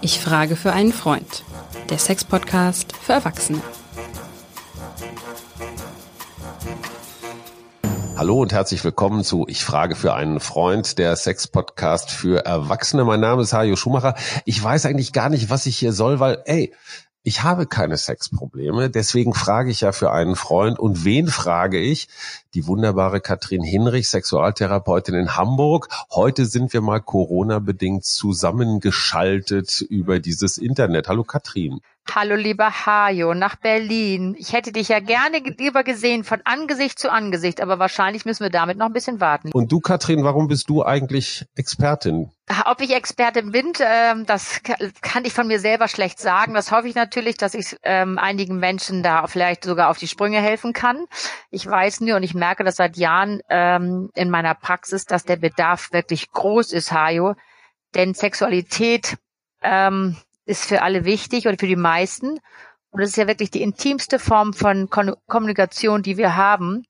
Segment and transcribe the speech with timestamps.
[0.00, 1.44] Ich frage für einen Freund.
[1.88, 3.62] Der Sex-Podcast für Erwachsene.
[8.16, 13.04] Hallo und herzlich willkommen zu Ich frage für einen Freund, der Sex-Podcast für Erwachsene.
[13.04, 14.14] Mein Name ist Hajo Schumacher.
[14.44, 16.72] Ich weiß eigentlich gar nicht, was ich hier soll, weil, ey,
[17.26, 20.78] ich habe keine Sexprobleme, deswegen frage ich ja für einen Freund.
[20.78, 22.08] Und wen frage ich?
[22.52, 25.88] Die wunderbare Katrin Hinrich, Sexualtherapeutin in Hamburg.
[26.12, 31.08] Heute sind wir mal Corona-bedingt zusammengeschaltet über dieses Internet.
[31.08, 31.80] Hallo Katrin.
[32.12, 34.36] Hallo lieber Hajo, nach Berlin.
[34.38, 38.50] Ich hätte dich ja gerne lieber gesehen von Angesicht zu Angesicht, aber wahrscheinlich müssen wir
[38.50, 39.50] damit noch ein bisschen warten.
[39.52, 42.30] Und du, Katrin, warum bist du eigentlich Expertin?
[42.66, 44.60] Ob ich Expertin bin, ähm, das
[45.00, 46.54] kann ich von mir selber schlecht sagen.
[46.54, 50.40] Das hoffe ich natürlich, dass ich ähm, einigen Menschen da vielleicht sogar auf die Sprünge
[50.40, 51.06] helfen kann.
[51.50, 55.36] Ich weiß nur und ich merke das seit Jahren ähm, in meiner Praxis, dass der
[55.36, 57.34] Bedarf wirklich groß ist, Hajo.
[57.94, 59.16] Denn Sexualität
[59.62, 62.40] ähm, ist für alle wichtig oder für die meisten.
[62.90, 66.84] Und es ist ja wirklich die intimste Form von Kommunikation, die wir haben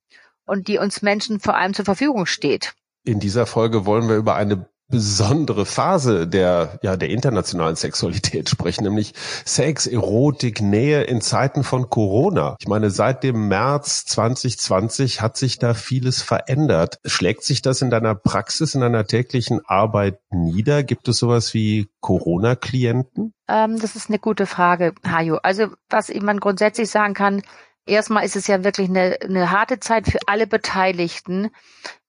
[0.45, 2.75] und die uns Menschen vor allem zur Verfügung steht.
[3.05, 8.85] In dieser Folge wollen wir über eine besondere Phase der, ja, der internationalen Sexualität sprechen,
[8.85, 12.57] nämlich Sex, Erotik, Nähe in Zeiten von Corona.
[12.61, 16.99] Ich meine, seit dem März 2020 hat sich da vieles verändert.
[17.05, 20.83] Schlägt sich das in deiner Praxis, in deiner täglichen Arbeit nieder?
[20.83, 23.33] Gibt es sowas wie Corona-Klienten?
[23.49, 25.39] Ähm, das ist eine gute Frage, Hajo.
[25.43, 27.43] Also, was man grundsätzlich sagen kann,
[27.87, 31.51] erstmal ist es ja wirklich eine, eine harte Zeit für alle Beteiligten,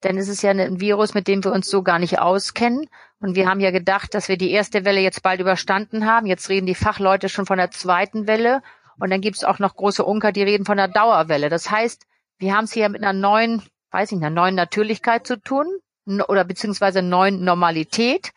[0.03, 2.87] denn es ist ja ein Virus, mit dem wir uns so gar nicht auskennen.
[3.19, 6.27] Und wir haben ja gedacht, dass wir die erste Welle jetzt bald überstanden haben.
[6.27, 8.61] Jetzt reden die Fachleute schon von der zweiten Welle.
[8.99, 11.49] Und dann gibt es auch noch große Unker, die reden von der Dauerwelle.
[11.49, 12.05] Das heißt,
[12.37, 15.65] wir haben es hier mit einer neuen, weiß ich nicht, einer neuen Natürlichkeit zu tun
[16.27, 18.31] oder beziehungsweise neuen Normalität.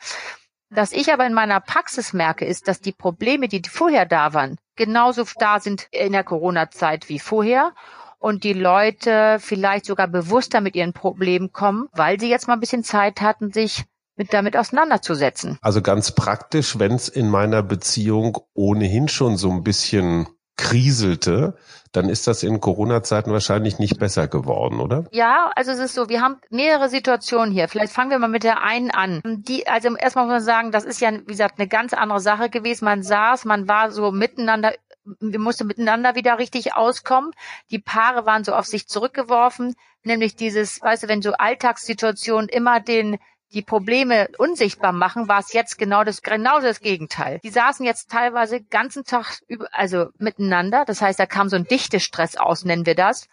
[0.70, 4.58] Was ich aber in meiner Praxis merke, ist, dass die Probleme, die vorher da waren,
[4.76, 7.72] genauso da sind in der Corona-Zeit wie vorher
[8.18, 12.60] und die Leute vielleicht sogar bewusster mit ihren Problemen kommen, weil sie jetzt mal ein
[12.60, 13.84] bisschen Zeit hatten, sich
[14.16, 15.58] mit damit auseinanderzusetzen.
[15.62, 21.56] Also ganz praktisch, wenn es in meiner Beziehung ohnehin schon so ein bisschen kriselte,
[21.98, 25.06] dann ist das in Corona-Zeiten wahrscheinlich nicht besser geworden, oder?
[25.10, 27.66] Ja, also es ist so, wir haben mehrere Situationen hier.
[27.66, 29.20] Vielleicht fangen wir mal mit der einen an.
[29.24, 32.50] Die, also erstmal muss man sagen, das ist ja, wie gesagt, eine ganz andere Sache
[32.50, 32.84] gewesen.
[32.84, 34.72] Man saß, man war so miteinander
[35.20, 37.30] wir mussten miteinander wieder richtig auskommen.
[37.70, 42.78] Die Paare waren so auf sich zurückgeworfen, nämlich dieses, weißt du, wenn so Alltagssituationen immer
[42.78, 43.16] den
[43.52, 47.40] die Probleme unsichtbar machen, war es jetzt genau das, genau das Gegenteil.
[47.42, 50.84] Die saßen jetzt teilweise ganzen Tag über, also miteinander.
[50.84, 53.28] Das heißt, da kam so ein Dichtestress aus, nennen wir das.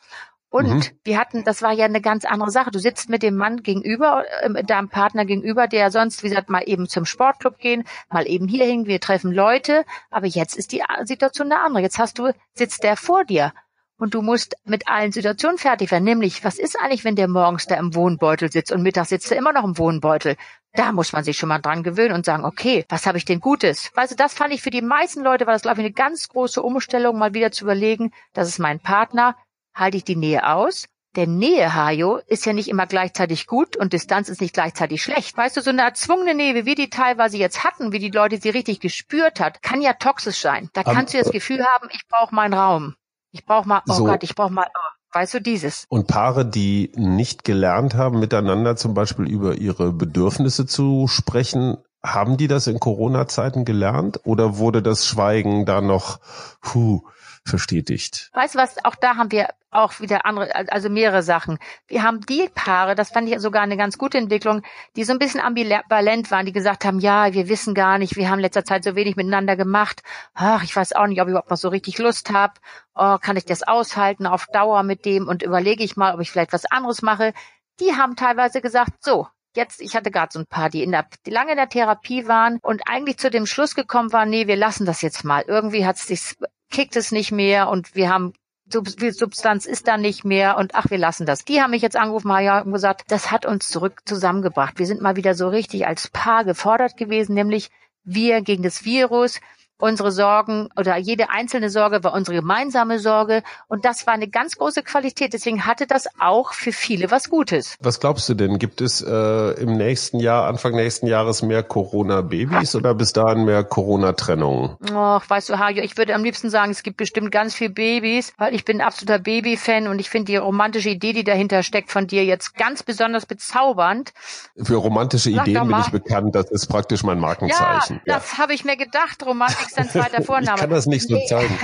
[0.49, 0.83] Und mhm.
[1.03, 2.71] wir hatten, das war ja eine ganz andere Sache.
[2.71, 6.49] Du sitzt mit dem Mann gegenüber, äh, mit deinem Partner gegenüber, der sonst, wie gesagt,
[6.49, 9.83] mal eben zum Sportclub gehen, mal eben hierhin, wir treffen Leute.
[10.11, 11.83] Aber jetzt ist die Situation eine andere.
[11.83, 13.51] Jetzt hast du, sitzt der vor dir
[13.97, 16.03] und du musst mit allen Situationen fertig werden.
[16.03, 19.37] Nämlich, was ist eigentlich, wenn der morgens da im Wohnbeutel sitzt und mittags sitzt er
[19.37, 20.35] immer noch im Wohnbeutel?
[20.73, 23.39] Da muss man sich schon mal dran gewöhnen und sagen, okay, was habe ich denn
[23.39, 23.91] Gutes?
[23.95, 26.27] Weißt du, das fand ich für die meisten Leute, war das, glaube ich, eine ganz
[26.27, 29.37] große Umstellung, mal wieder zu überlegen, das ist mein Partner,
[29.73, 30.87] halte ich die Nähe aus?
[31.15, 35.37] Denn Nähe, Hajo, ist ja nicht immer gleichzeitig gut und Distanz ist nicht gleichzeitig schlecht.
[35.37, 38.37] Weißt du, so eine erzwungene Nähe, wie wir die teilweise jetzt hatten, wie die Leute
[38.37, 40.69] sie richtig gespürt hat, kann ja toxisch sein.
[40.73, 42.95] Da kannst um, du das Gefühl haben, ich brauche meinen Raum.
[43.35, 44.05] Ich brauche mal, oh so.
[44.05, 45.85] Gott, ich brauche mal, oh, weißt du, dieses.
[45.89, 52.37] Und Paare, die nicht gelernt haben, miteinander zum Beispiel über ihre Bedürfnisse zu sprechen, haben
[52.37, 56.19] die das in Corona-Zeiten gelernt oder wurde das Schweigen da noch,
[56.61, 57.01] puh,
[57.45, 58.31] verstetigt.
[58.33, 61.59] Weißt du was, auch da haben wir auch wieder andere, also mehrere Sachen.
[61.87, 64.63] Wir haben die Paare, das fand ich sogar eine ganz gute Entwicklung,
[64.95, 68.29] die so ein bisschen ambivalent waren, die gesagt haben, ja, wir wissen gar nicht, wir
[68.29, 70.01] haben in letzter Zeit so wenig miteinander gemacht.
[70.33, 72.53] Ach, ich weiß auch nicht, ob ich überhaupt noch so richtig Lust habe.
[72.95, 76.31] Oh, kann ich das aushalten auf Dauer mit dem und überlege ich mal, ob ich
[76.31, 77.33] vielleicht was anderes mache.
[77.79, 81.05] Die haben teilweise gesagt, so, jetzt, ich hatte gerade so ein paar, die in der,
[81.25, 84.55] die lange in der Therapie waren und eigentlich zu dem Schluss gekommen waren, nee, wir
[84.55, 85.43] lassen das jetzt mal.
[85.45, 86.35] Irgendwie hat es sich
[86.71, 88.33] kickt es nicht mehr und wir haben
[88.71, 91.45] Substanz ist da nicht mehr und ach, wir lassen das.
[91.45, 94.79] Die haben mich jetzt angerufen, und gesagt, das hat uns zurück zusammengebracht.
[94.79, 97.69] Wir sind mal wieder so richtig als Paar gefordert gewesen, nämlich
[98.03, 99.39] wir gegen das Virus,
[99.77, 104.55] unsere Sorgen oder jede einzelne Sorge war unsere gemeinsame Sorge und das war eine ganz
[104.57, 105.33] große Qualität.
[105.33, 107.75] Deswegen hatte das auch für viele was Gutes.
[107.81, 108.57] Was glaubst du denn?
[108.57, 113.63] Gibt es äh, im nächsten Jahr, Anfang nächsten Jahres mehr Corona-Babys oder bis dahin mehr
[113.63, 114.77] Corona-Trennungen?
[114.91, 118.33] Och, weißt du, Hajo, ich würde am liebsten sagen, es gibt bestimmt ganz viel Babys,
[118.37, 122.07] weil ich bin absoluter Baby-Fan und ich finde die romantische Idee, die dahinter steckt, von
[122.07, 124.13] dir jetzt ganz besonders bezaubernd.
[124.61, 128.01] Für romantische Sag Ideen bin ich bekannt, das ist praktisch mein Markenzeichen.
[128.05, 130.55] Ja, das habe ich mir gedacht, Romantik ist dein zweiter Vorname.
[130.55, 131.57] ich kann das nicht so zeigen.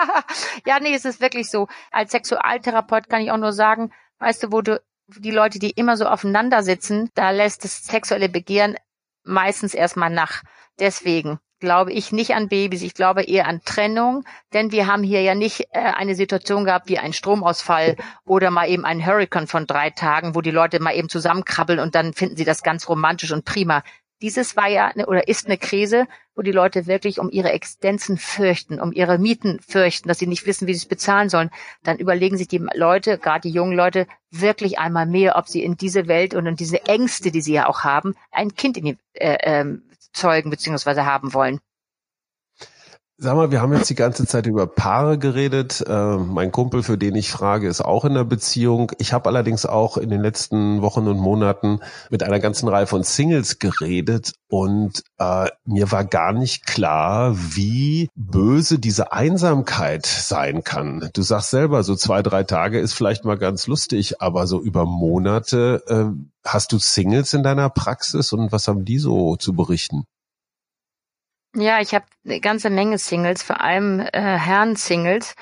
[0.66, 1.68] ja, nee, es ist wirklich so.
[1.90, 5.96] Als Sexualtherapeut kann ich auch nur sagen, weißt du, wo du die Leute, die immer
[5.96, 8.76] so aufeinander sitzen, da lässt das sexuelle Begehren
[9.24, 10.42] meistens erstmal nach.
[10.78, 15.22] Deswegen glaube ich nicht an Babys, ich glaube eher an Trennung, denn wir haben hier
[15.22, 19.68] ja nicht äh, eine Situation gehabt wie ein Stromausfall oder mal eben ein Hurricane von
[19.68, 23.30] drei Tagen, wo die Leute mal eben zusammenkrabbeln und dann finden sie das ganz romantisch
[23.30, 23.84] und prima.
[24.22, 28.16] Dieses war ja eine, oder ist eine Krise, wo die Leute wirklich um ihre Existenzen
[28.16, 31.50] fürchten, um ihre Mieten fürchten, dass sie nicht wissen, wie sie es bezahlen sollen.
[31.82, 35.76] Dann überlegen sich die Leute, gerade die jungen Leute, wirklich einmal mehr, ob sie in
[35.76, 38.98] diese Welt und in diese Ängste, die sie ja auch haben, ein Kind in die,
[39.14, 39.82] äh, ähm,
[40.12, 41.60] zeugen beziehungsweise haben wollen.
[43.22, 45.80] Sag mal, wir haben jetzt die ganze Zeit über Paare geredet.
[45.86, 48.90] Äh, mein Kumpel, für den ich frage, ist auch in einer Beziehung.
[48.98, 51.78] Ich habe allerdings auch in den letzten Wochen und Monaten
[52.10, 58.08] mit einer ganzen Reihe von Singles geredet und äh, mir war gar nicht klar, wie
[58.16, 61.08] böse diese Einsamkeit sein kann.
[61.12, 64.84] Du sagst selber, so zwei, drei Tage ist vielleicht mal ganz lustig, aber so über
[64.84, 66.06] Monate äh,
[66.44, 70.06] hast du Singles in deiner Praxis und was haben die so zu berichten?
[71.54, 74.08] Ja, ich habe eine ganze Menge Singles, vor allem äh,
[74.38, 75.34] Herren-Singles.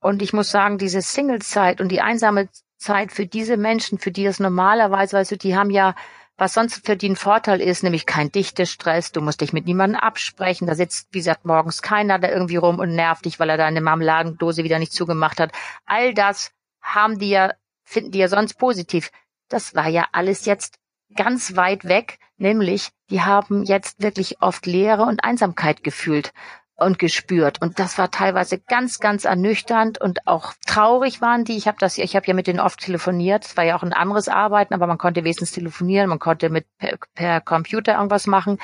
[0.00, 2.48] Und ich muss sagen, diese Singlezeit und die einsame
[2.78, 5.94] Zeit für diese Menschen, für die es normalerweise, weißt du, die haben ja,
[6.38, 10.00] was sonst für die ein Vorteil ist, nämlich kein Dichtestress, du musst dich mit niemandem
[10.00, 13.58] absprechen, da sitzt, wie gesagt, morgens keiner da irgendwie rum und nervt dich, weil er
[13.58, 15.52] deine Marmeladendose wieder nicht zugemacht hat.
[15.84, 17.52] All das haben die ja,
[17.84, 19.10] finden die ja sonst positiv.
[19.50, 20.79] Das war ja alles jetzt
[21.16, 26.32] ganz weit weg, nämlich die haben jetzt wirklich oft Leere und Einsamkeit gefühlt
[26.80, 27.60] und gespürt.
[27.60, 31.56] Und das war teilweise ganz ganz ernüchternd und auch traurig waren die.
[31.56, 33.44] Ich habe das ich habe ja mit denen oft telefoniert.
[33.44, 36.08] Es war ja auch ein anderes Arbeiten aber man konnte wenigstens telefonieren.
[36.08, 38.58] Man konnte mit per, per Computer irgendwas machen.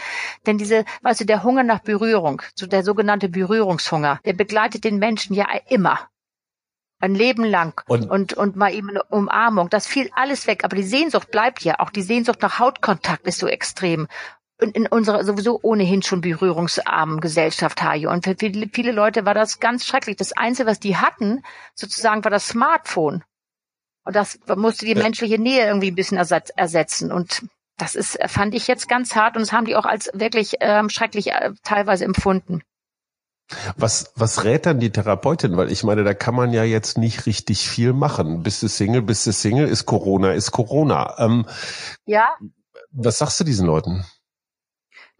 [0.46, 4.98] Denn diese weißt du der Hunger nach Berührung so der sogenannte Berührungshunger der begleitet den
[4.98, 6.08] Menschen ja immer
[6.98, 9.68] ein Leben lang und, und, und mal eben eine Umarmung.
[9.68, 10.64] Das fiel alles weg.
[10.64, 11.78] Aber die Sehnsucht bleibt ja.
[11.78, 14.08] Auch die Sehnsucht nach Hautkontakt ist so extrem.
[14.58, 18.10] Und in unserer sowieso ohnehin schon berührungsarmen Gesellschaft, Hajo.
[18.10, 20.16] Und für viele, viele Leute war das ganz schrecklich.
[20.16, 21.42] Das Einzige, was die hatten,
[21.74, 23.22] sozusagen, war das Smartphone.
[24.04, 25.02] Und das musste die ja.
[25.02, 27.12] menschliche Nähe irgendwie ein bisschen ersetzen.
[27.12, 27.42] Und
[27.76, 30.88] das ist, fand ich jetzt ganz hart und das haben die auch als wirklich ähm,
[30.88, 32.62] schrecklich äh, teilweise empfunden.
[33.76, 35.56] Was, was rät dann die Therapeutin?
[35.56, 38.42] Weil ich meine, da kann man ja jetzt nicht richtig viel machen.
[38.42, 41.14] Bist du Single, bist du Single, ist Corona, ist Corona.
[41.18, 41.46] Ähm,
[42.06, 42.36] ja.
[42.90, 44.04] Was sagst du diesen Leuten?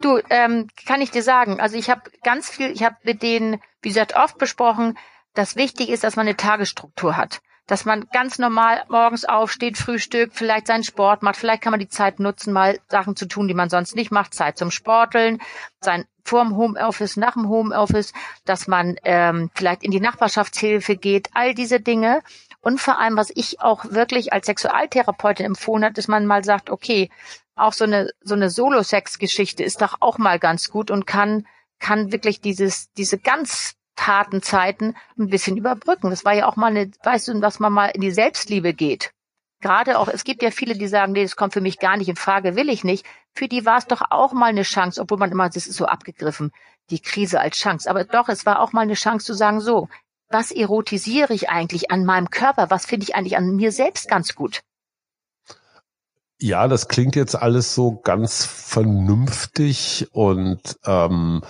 [0.00, 3.60] Du, ähm, kann ich dir sagen, also ich habe ganz viel, ich habe mit denen,
[3.80, 4.98] wie gesagt, oft besprochen,
[5.34, 10.30] dass wichtig ist, dass man eine Tagesstruktur hat dass man ganz normal morgens aufsteht, Frühstück,
[10.34, 13.54] vielleicht seinen Sport macht, vielleicht kann man die Zeit nutzen, mal Sachen zu tun, die
[13.54, 15.42] man sonst nicht macht, Zeit zum Sporteln,
[15.80, 18.12] sein vorm Homeoffice, nach dem Homeoffice,
[18.44, 22.22] dass man ähm, vielleicht in die Nachbarschaftshilfe geht, all diese Dinge.
[22.60, 26.70] Und vor allem, was ich auch wirklich als Sexualtherapeutin empfohlen hat, dass man mal sagt,
[26.70, 27.10] okay,
[27.54, 31.46] auch so eine so eine Solo-Sex-Geschichte ist doch auch mal ganz gut und kann
[31.78, 36.10] kann wirklich dieses diese ganz harten Zeiten ein bisschen überbrücken.
[36.10, 39.12] Das war ja auch mal eine, weißt du, was man mal in die Selbstliebe geht.
[39.60, 42.08] Gerade auch, es gibt ja viele, die sagen, nee, das kommt für mich gar nicht
[42.08, 43.06] in Frage, will ich nicht.
[43.36, 45.84] Für die war es doch auch mal eine Chance, obwohl man immer, das ist so
[45.84, 46.52] abgegriffen,
[46.88, 47.88] die Krise als Chance.
[47.88, 49.88] Aber doch, es war auch mal eine Chance zu sagen, so,
[50.30, 52.70] was erotisiere ich eigentlich an meinem Körper?
[52.70, 54.62] Was finde ich eigentlich an mir selbst ganz gut?
[56.40, 61.42] Ja, das klingt jetzt alles so ganz vernünftig und ähm,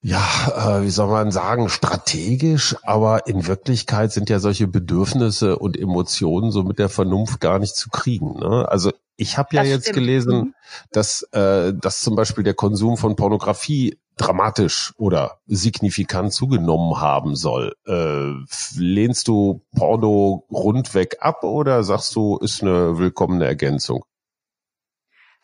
[0.00, 5.76] ja, äh, wie soll man sagen, strategisch, aber in Wirklichkeit sind ja solche Bedürfnisse und
[5.76, 8.38] Emotionen so mit der Vernunft gar nicht zu kriegen.
[8.38, 8.68] Ne?
[8.68, 9.96] Also ich habe ja das jetzt stimmt.
[9.96, 10.54] gelesen, mhm.
[10.92, 17.74] dass, äh, dass zum Beispiel der Konsum von Pornografie dramatisch oder signifikant zugenommen haben soll.
[17.86, 18.32] Äh,
[18.76, 24.04] lehnst du Porno rundweg ab oder sagst du, ist eine willkommene Ergänzung?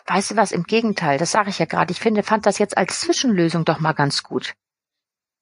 [0.06, 1.90] Weißt du was, im Gegenteil, das sage ich ja gerade.
[1.92, 4.54] Ich finde, fand das jetzt als Zwischenlösung doch mal ganz gut.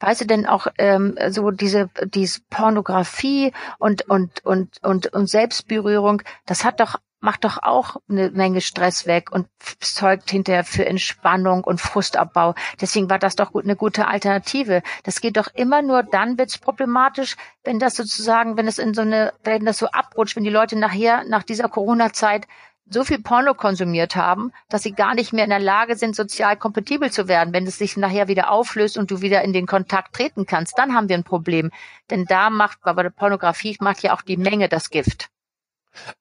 [0.00, 6.22] Weißt du denn auch ähm, so diese diese Pornografie und und und und und Selbstberührung,
[6.44, 9.46] das hat doch macht doch auch eine Menge Stress weg und
[9.78, 12.54] zeugt hinterher für Entspannung und Frustabbau.
[12.80, 14.82] Deswegen war das doch eine gute Alternative.
[15.04, 19.02] Das geht doch immer nur dann wird's problematisch, wenn das sozusagen, wenn es in so
[19.02, 22.48] eine, wenn das so abrutscht, wenn die Leute nachher nach dieser Corona-Zeit
[22.90, 26.56] so viel Porno konsumiert haben, dass sie gar nicht mehr in der Lage sind, sozial
[26.56, 27.54] kompatibel zu werden.
[27.54, 30.94] Wenn es sich nachher wieder auflöst und du wieder in den Kontakt treten kannst, dann
[30.94, 31.70] haben wir ein Problem.
[32.10, 35.30] Denn da macht, bei der Pornografie macht ja auch die Menge das Gift.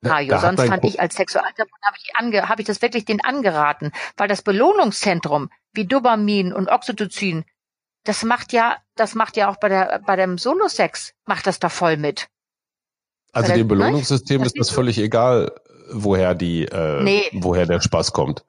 [0.01, 3.91] Mario, sonst fand ich als Sexualtherapeut habe ich, ange, hab ich das wirklich den angeraten,
[4.17, 7.45] weil das Belohnungszentrum wie Dopamin und Oxytocin,
[8.03, 11.69] das macht ja, das macht ja auch bei der bei dem Solosex macht das da
[11.69, 12.27] voll mit.
[13.31, 15.53] Also dem Belohnungssystem ist das völlig egal,
[15.91, 17.23] woher die, äh, nee.
[17.33, 18.43] woher der Spaß kommt.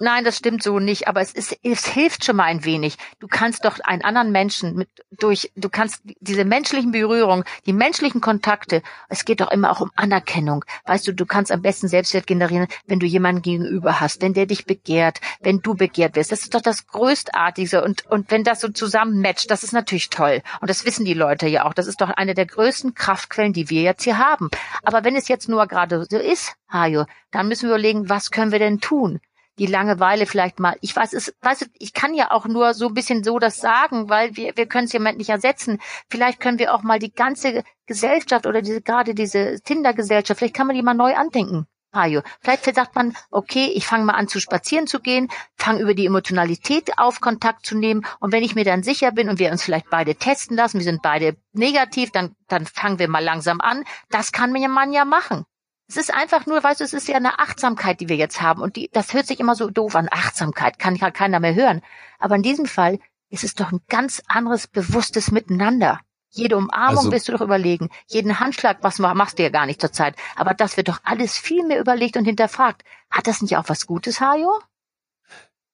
[0.00, 2.96] Nein, das stimmt so nicht, aber es ist, es hilft schon mal ein wenig.
[3.18, 8.20] Du kannst doch einen anderen Menschen mit, durch, du kannst diese menschlichen Berührungen, die menschlichen
[8.20, 10.64] Kontakte, es geht doch immer auch um Anerkennung.
[10.86, 14.46] Weißt du, du kannst am besten Selbstwert generieren, wenn du jemanden gegenüber hast, wenn der
[14.46, 16.30] dich begehrt, wenn du begehrt wirst.
[16.30, 20.10] Das ist doch das Größtartigste und, und wenn das so zusammen matcht, das ist natürlich
[20.10, 20.42] toll.
[20.60, 21.74] Und das wissen die Leute ja auch.
[21.74, 24.48] Das ist doch eine der größten Kraftquellen, die wir jetzt hier haben.
[24.84, 28.52] Aber wenn es jetzt nur gerade so ist, Hajo, dann müssen wir überlegen, was können
[28.52, 29.20] wir denn tun?
[29.58, 30.76] Die Langeweile vielleicht mal.
[30.80, 33.58] Ich weiß es, weißt du, ich kann ja auch nur so ein bisschen so das
[33.58, 35.80] sagen, weil wir, wir können es ja nicht ersetzen.
[36.08, 40.66] Vielleicht können wir auch mal die ganze Gesellschaft oder diese, gerade diese Tinder-Gesellschaft, vielleicht kann
[40.66, 41.66] man die mal neu andenken.
[41.94, 42.20] Hajo.
[42.40, 46.06] Vielleicht sagt man, okay, ich fange mal an zu spazieren zu gehen, fange über die
[46.06, 49.62] Emotionalität auf, Kontakt zu nehmen und wenn ich mir dann sicher bin und wir uns
[49.62, 53.84] vielleicht beide testen lassen, wir sind beide negativ, dann, dann fangen wir mal langsam an.
[54.10, 55.44] Das kann man ja machen.
[55.88, 58.60] Es ist einfach nur, weißt du, es ist ja eine Achtsamkeit, die wir jetzt haben.
[58.60, 60.08] Und die, das hört sich immer so doof an.
[60.10, 61.80] Achtsamkeit kann ja keiner mehr hören.
[62.18, 62.98] Aber in diesem Fall
[63.30, 66.00] ist es doch ein ganz anderes, bewusstes Miteinander.
[66.30, 67.88] Jede Umarmung also, wirst du doch überlegen.
[68.06, 70.14] Jeden Handschlag, was machst du ja gar nicht zur Zeit.
[70.36, 72.84] Aber das wird doch alles viel mehr überlegt und hinterfragt.
[73.10, 74.60] Hat das nicht auch was Gutes, Hajo?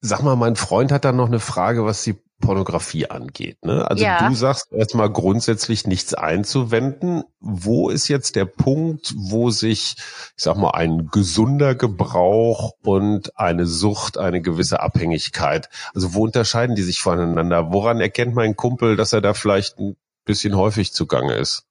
[0.00, 3.64] Sag mal, mein Freund hat da noch eine Frage, was die Pornografie angeht.
[3.64, 3.88] Ne?
[3.88, 4.28] Also ja.
[4.28, 7.24] du sagst erstmal grundsätzlich nichts einzuwenden.
[7.40, 9.96] Wo ist jetzt der Punkt, wo sich,
[10.36, 16.76] ich sag mal, ein gesunder Gebrauch und eine Sucht, eine gewisse Abhängigkeit, also wo unterscheiden
[16.76, 17.72] die sich voneinander?
[17.72, 21.64] Woran erkennt mein Kumpel, dass er da vielleicht ein bisschen häufig zugange ist?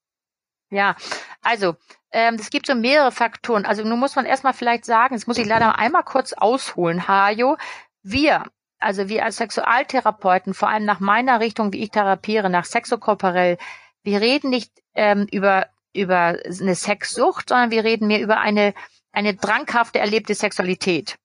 [0.69, 0.95] Ja,
[1.41, 1.75] also
[2.11, 3.65] ähm, es gibt so mehrere Faktoren.
[3.65, 7.57] Also nun muss man erstmal vielleicht sagen, das muss ich leider einmal kurz ausholen, Hajo.
[8.01, 8.45] Wir
[8.83, 13.57] also wir als Sexualtherapeuten, vor allem nach meiner Richtung, wie ich therapiere, nach sexokorporell,
[14.03, 18.73] wir reden nicht ähm, über über eine Sexsucht, sondern wir reden mehr über eine
[19.11, 21.17] eine dranghafte erlebte Sexualität.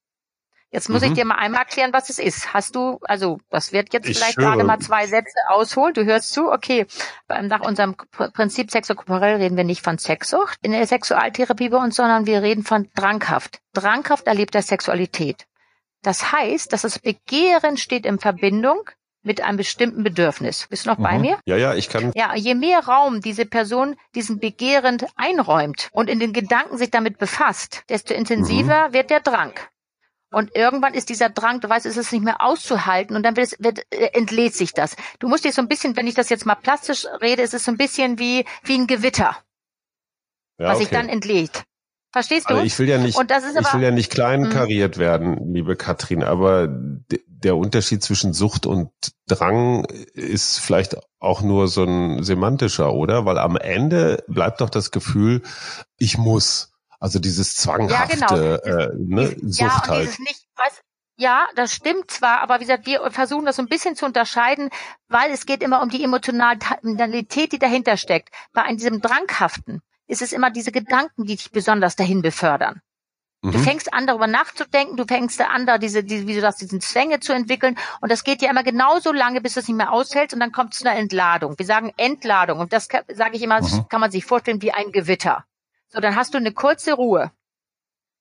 [0.71, 1.07] Jetzt muss mhm.
[1.07, 2.53] ich dir mal einmal erklären, was es ist.
[2.53, 4.51] Hast du, also das wird jetzt ich vielleicht höre.
[4.51, 5.95] gerade mal zwei Sätze ausholen.
[5.95, 6.85] Du hörst zu, okay.
[7.27, 12.27] Nach unserem Prinzip sexokorporell reden wir nicht von Sexsucht in der Sexualtherapie bei uns, sondern
[12.27, 13.61] wir reden von dranghaft.
[13.73, 15.47] Dranghaft erlebter Sexualität.
[16.01, 18.89] Das heißt, dass das Begehren steht in Verbindung
[19.21, 20.67] mit einem bestimmten Bedürfnis.
[20.69, 21.03] Bist du noch mhm.
[21.03, 21.39] bei mir?
[21.45, 22.11] Ja, ja, ich kann.
[22.15, 27.17] Ja, je mehr Raum diese Person diesen Begehren einräumt und in den Gedanken sich damit
[27.17, 28.93] befasst, desto intensiver mhm.
[28.93, 29.53] wird der Drang.
[30.31, 33.47] Und irgendwann ist dieser Drang, du weißt, ist es nicht mehr auszuhalten und dann wird
[33.47, 34.95] es, wird, äh, entlädt sich das.
[35.17, 37.65] Du musst dir so ein bisschen, wenn ich das jetzt mal plastisch rede, ist es
[37.65, 39.35] so ein bisschen wie, wie ein Gewitter,
[40.59, 40.83] ja, was okay.
[40.85, 41.63] sich dann entlädt.
[42.11, 42.55] Verstehst du?
[42.55, 45.01] Also ich will ja nicht, ich will ja nicht kleinkariert mhm.
[45.01, 46.67] werden, liebe Katrin, aber
[47.27, 48.91] der Unterschied zwischen Sucht und
[49.27, 53.25] Drang ist vielleicht auch nur so ein semantischer, oder?
[53.25, 55.43] Weil am Ende bleibt doch das Gefühl,
[55.97, 56.73] ich muss.
[56.99, 58.79] Also dieses zwanghafte ja, genau.
[58.79, 60.19] äh, ne, Sucht ja, halt.
[60.19, 60.49] Nicht,
[61.21, 64.69] ja, das stimmt zwar, aber wie gesagt, wir versuchen das so ein bisschen zu unterscheiden,
[65.09, 68.29] weil es geht immer um die Emotionalität, die dahinter steckt.
[68.53, 72.81] Bei diesem Dranghaften ist es immer diese Gedanken, die dich besonders dahin befördern.
[73.41, 73.51] Mhm.
[73.51, 76.81] Du fängst an, darüber nachzudenken, du fängst an, da diese, diese, wie du sagst, diesen
[76.81, 77.77] Zwänge zu entwickeln.
[78.01, 80.51] Und das geht ja immer genauso lange, bis du es nicht mehr aushältst und dann
[80.51, 81.57] kommt es zu einer Entladung.
[81.57, 82.59] Wir sagen Entladung.
[82.59, 83.87] Und das sage ich immer, mhm.
[83.87, 85.45] kann man sich vorstellen wie ein Gewitter.
[85.87, 87.31] So, dann hast du eine kurze Ruhe.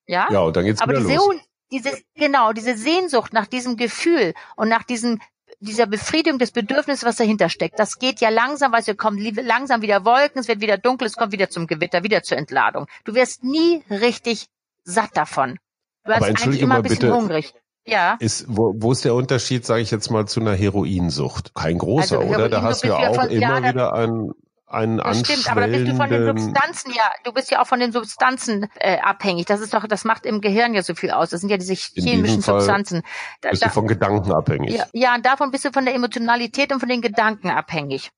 [0.06, 0.28] Ja?
[0.30, 1.36] Ja, und dann geht's Aber wieder diese, los.
[1.72, 5.20] diese, genau, diese Sehnsucht nach diesem Gefühl und nach diesem
[5.60, 9.82] dieser Befriedigung des Bedürfnisses, was dahinter steckt, das geht ja langsam, weil es kommen langsam
[9.82, 12.86] wieder Wolken, es wird wieder dunkel, es kommt wieder zum Gewitter, wieder zur Entladung.
[13.04, 14.46] Du wirst nie richtig
[14.84, 15.58] satt davon.
[16.04, 17.54] Du Aber eigentlich immer ein bisschen bitte, hungrig.
[17.84, 18.16] Ja.
[18.20, 21.54] Ist, wo, wo ist der Unterschied, sage ich jetzt mal, zu einer Heroinsucht?
[21.54, 22.48] Kein großer, also, oder?
[22.48, 24.32] Da hast du ja auch immer wieder einen
[24.70, 27.66] einen das stimmt, aber da bist du von den Substanzen ja, du bist ja auch
[27.66, 29.46] von den Substanzen äh, abhängig.
[29.46, 31.30] Das ist doch, das macht im Gehirn ja so viel aus.
[31.30, 33.02] Das sind ja diese chemischen Substanzen.
[33.40, 34.74] Da, bist du von Gedanken abhängig.
[34.74, 38.10] Ja, ja, und davon bist du von der Emotionalität und von den Gedanken abhängig.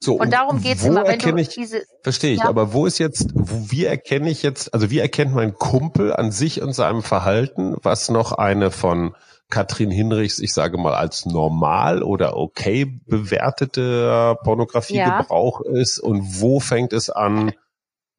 [0.00, 2.48] So, und darum geht's wo immer, wenn du ich, diese, verstehe ich, ja.
[2.48, 6.30] aber wo ist jetzt, wo, wie erkenne ich jetzt, also wie erkennt mein Kumpel an
[6.30, 9.14] sich und seinem Verhalten, was noch eine von
[9.50, 15.80] Katrin Hinrichs, ich sage mal, als normal oder okay bewertete Pornografiegebrauch ja.
[15.80, 17.52] ist und wo fängt es an,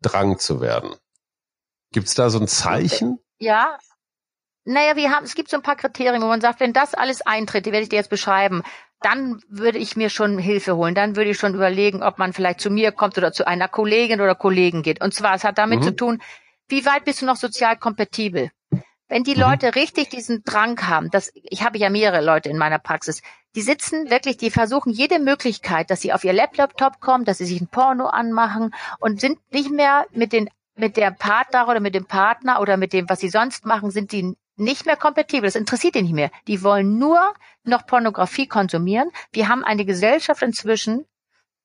[0.01, 0.95] Drang zu werden?
[1.91, 3.19] Gibt's da so ein Zeichen?
[3.39, 3.77] Ja.
[4.65, 7.21] Naja, wir haben, es gibt so ein paar Kriterien, wo man sagt, wenn das alles
[7.21, 8.63] eintritt, die werde ich dir jetzt beschreiben,
[9.01, 10.95] dann würde ich mir schon Hilfe holen.
[10.95, 14.21] Dann würde ich schon überlegen, ob man vielleicht zu mir kommt oder zu einer Kollegin
[14.21, 15.01] oder Kollegen geht.
[15.03, 15.83] Und zwar, es hat damit mhm.
[15.83, 16.21] zu tun,
[16.67, 18.49] wie weit bist du noch sozial kompatibel?
[19.07, 19.41] Wenn die mhm.
[19.41, 23.21] Leute richtig diesen Drang haben, das, ich habe ja mehrere Leute in meiner Praxis,
[23.55, 27.45] die sitzen wirklich, die versuchen jede Möglichkeit, dass sie auf ihr Laptop kommen, dass sie
[27.45, 31.95] sich ein Porno anmachen und sind nicht mehr mit den mit der Partner oder mit
[31.95, 35.47] dem Partner oder mit dem, was sie sonst machen, sind die nicht mehr kompatibel.
[35.47, 36.31] Das interessiert die nicht mehr.
[36.47, 37.33] Die wollen nur
[37.63, 39.09] noch Pornografie konsumieren.
[39.31, 41.05] Wir haben eine Gesellschaft inzwischen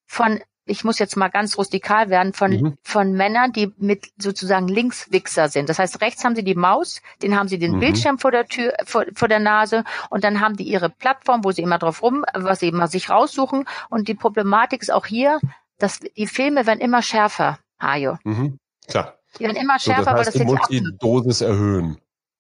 [0.07, 0.41] von
[0.71, 2.79] ich muss jetzt mal ganz rustikal werden, von, mhm.
[2.83, 5.69] von Männern, die mit sozusagen Linkswichser sind.
[5.69, 7.81] Das heißt, rechts haben sie die Maus, den haben sie den mhm.
[7.81, 11.51] Bildschirm vor der Tür, vor, vor der Nase und dann haben die ihre Plattform, wo
[11.51, 13.67] sie immer drauf rum, was sie immer sich raussuchen.
[13.89, 15.41] Und die Problematik ist auch hier,
[15.79, 18.19] dass die Filme werden immer schärfer, Hajo.
[18.25, 18.59] Mhm.
[18.87, 19.19] Klar.
[19.39, 21.99] Die werden immer schärfer, so, das heißt, weil das jetzt die Dosis erhöhen.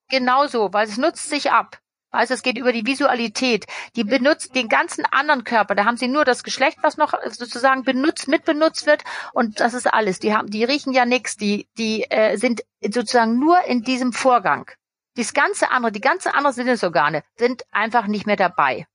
[0.08, 1.78] Genau so, weil es nutzt sich ab.
[2.10, 3.66] Also es geht über die Visualität.
[3.96, 5.74] Die benutzt den ganzen anderen Körper.
[5.74, 9.04] Da haben sie nur das Geschlecht, was noch sozusagen benutzt, mitbenutzt wird.
[9.32, 10.18] Und das ist alles.
[10.18, 11.36] Die haben, die riechen ja nichts.
[11.36, 14.70] Die, die äh, sind sozusagen nur in diesem Vorgang.
[15.16, 18.86] Das ganze andere, die ganze andere Sinnesorgane sind einfach nicht mehr dabei.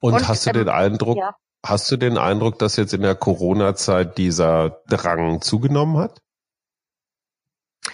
[0.00, 1.36] Und, Und hast du ähm, den Eindruck, ja.
[1.64, 6.20] hast du den Eindruck, dass jetzt in der Corona-Zeit dieser Drang zugenommen hat?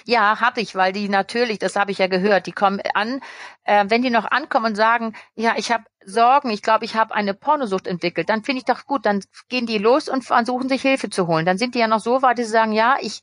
[0.04, 3.20] Ja, habe ich, weil die natürlich, das habe ich ja gehört, die kommen an,
[3.64, 7.14] äh, wenn die noch ankommen und sagen, ja, ich habe Sorgen, ich glaube, ich habe
[7.14, 10.82] eine Pornosucht entwickelt, dann finde ich doch gut, dann gehen die los und versuchen sich
[10.82, 11.44] Hilfe zu holen.
[11.44, 13.22] Dann sind die ja noch so weit, dass sie sagen, ja, ich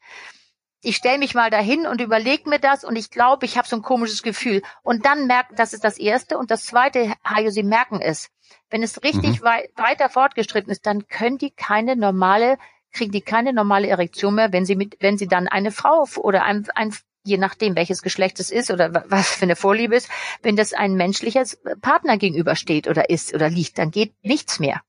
[0.81, 3.75] ich stelle mich mal dahin und überlege mir das und ich glaube, ich habe so
[3.75, 4.61] ein komisches Gefühl.
[4.83, 6.37] Und dann merken, das ist das Erste.
[6.37, 8.29] Und das Zweite, Hajo, Sie merken es.
[8.69, 9.45] Wenn es richtig mhm.
[9.45, 12.57] wei weiter fortgeschritten ist, dann können die keine normale
[12.97, 16.43] kriegen die keine normale Erektion mehr, wenn sie mit, wenn sie dann eine Frau oder
[16.43, 20.09] ein, ein je nachdem, welches Geschlecht es ist oder was für eine Vorliebe ist,
[20.41, 21.43] wenn das ein menschlicher
[21.81, 24.81] Partner gegenübersteht oder ist oder liegt, dann geht nichts mehr.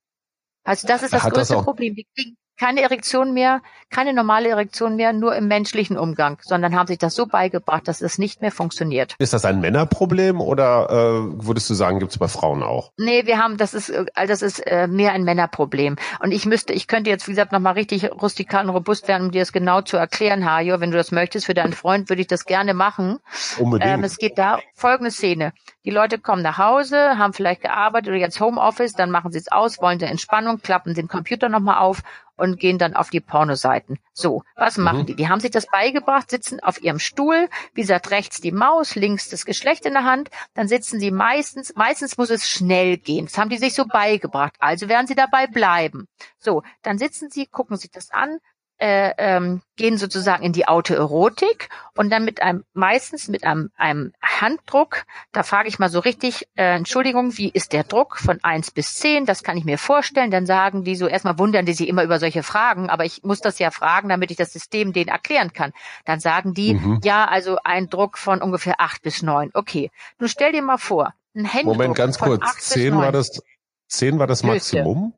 [0.65, 1.95] Also das ist das Hat größte das Problem.
[1.95, 3.61] Die kriegen keine Erektion mehr,
[3.91, 8.03] keine normale Erektion mehr, nur im menschlichen Umgang, sondern haben sich das so beigebracht, dass
[8.03, 9.15] es nicht mehr funktioniert.
[9.19, 12.93] Ist das ein Männerproblem oder äh, würdest du sagen, gibt es bei Frauen auch?
[12.97, 15.97] Nee, wir haben, das ist, äh, das ist äh, mehr ein Männerproblem.
[16.21, 19.31] Und ich müsste, ich könnte jetzt, wie gesagt, nochmal richtig rustikal und robust werden, um
[19.31, 20.81] dir das genau zu erklären, Hajo.
[20.81, 23.19] Wenn du das möchtest für deinen Freund, würde ich das gerne machen.
[23.59, 23.91] Unbedingt.
[23.91, 25.53] Ähm, es geht da folgende Szene.
[25.85, 29.51] Die Leute kommen nach Hause, haben vielleicht gearbeitet oder jetzt Homeoffice, dann machen sie es
[29.51, 32.03] aus, wollen eine Entspannung, klappen den Computer nochmal auf
[32.39, 33.99] und gehen dann auf die Pornoseiten.
[34.13, 34.85] So, was mhm.
[34.85, 35.15] machen die?
[35.15, 39.29] Die haben sich das beigebracht, sitzen auf ihrem Stuhl, wie gesagt, rechts die Maus, links
[39.29, 43.27] das Geschlecht in der Hand, dann sitzen sie meistens, meistens muss es schnell gehen.
[43.27, 44.55] Das haben die sich so beigebracht.
[44.59, 46.07] Also werden sie dabei bleiben.
[46.39, 48.39] So, dann sitzen sie, gucken sich das an,
[48.79, 54.13] äh, ähm, gehen sozusagen in die Autoerotik und dann mit einem meistens mit einem, einem
[54.23, 58.71] Handdruck, da frage ich mal so richtig, äh, Entschuldigung, wie ist der Druck von eins
[58.71, 59.27] bis zehn?
[59.27, 60.31] Das kann ich mir vorstellen.
[60.31, 63.41] Dann sagen die so, erstmal wundern die sich immer über solche Fragen, aber ich muss
[63.41, 65.73] das ja fragen, damit ich das System denen erklären kann.
[66.05, 67.01] Dann sagen die, mhm.
[67.03, 69.51] ja, also ein Druck von ungefähr acht bis neun.
[69.55, 73.41] Okay, nun stell dir mal vor, ein Händedruck Moment, ganz kurz, zehn war das,
[73.89, 75.15] zehn war das Maximum?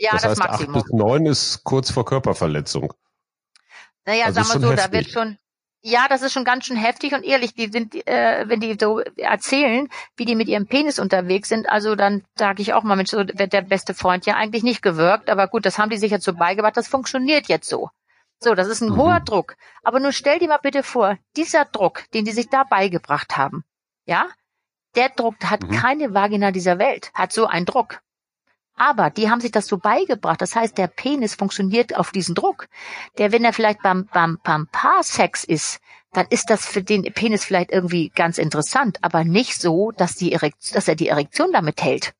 [0.00, 0.76] Ja, das, das heißt, Maximum.
[0.76, 2.94] acht bis neun ist kurz vor Körperverletzung.
[4.06, 4.86] Naja, also sagen wir so, heftig.
[4.86, 5.38] da wird schon,
[5.82, 9.00] ja, das ist schon ganz schön heftig und ehrlich, die sind, äh, wenn die so
[9.16, 13.10] erzählen, wie die mit ihrem Penis unterwegs sind, also dann sage ich auch mal, Mensch,
[13.10, 16.10] so wird der beste Freund ja eigentlich nicht gewirkt, aber gut, das haben die sich
[16.10, 17.90] jetzt so beigebracht, das funktioniert jetzt so.
[18.42, 18.96] So, das ist ein mhm.
[18.96, 19.54] hoher Druck.
[19.82, 23.64] Aber nun stell dir mal bitte vor, dieser Druck, den die sich da beigebracht haben,
[24.06, 24.28] ja,
[24.96, 25.72] der Druck hat mhm.
[25.72, 28.00] keine Vagina dieser Welt, hat so einen Druck.
[28.80, 30.40] Aber die haben sich das so beigebracht.
[30.40, 32.66] Das heißt, der Penis funktioniert auf diesen Druck.
[33.18, 35.80] Der, wenn er vielleicht beim, beim, beim Paarsex ist,
[36.14, 40.32] dann ist das für den Penis vielleicht irgendwie ganz interessant, aber nicht so, dass, die
[40.32, 42.14] Erekt dass er die Erektion damit hält.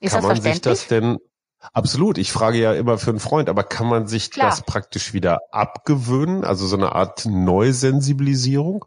[0.00, 1.18] Ist kann das man sich das denn
[1.72, 2.18] Absolut.
[2.18, 4.50] Ich frage ja immer für einen Freund, aber kann man sich Klar.
[4.50, 6.44] das praktisch wieder abgewöhnen?
[6.44, 8.84] Also so eine Art Neusensibilisierung?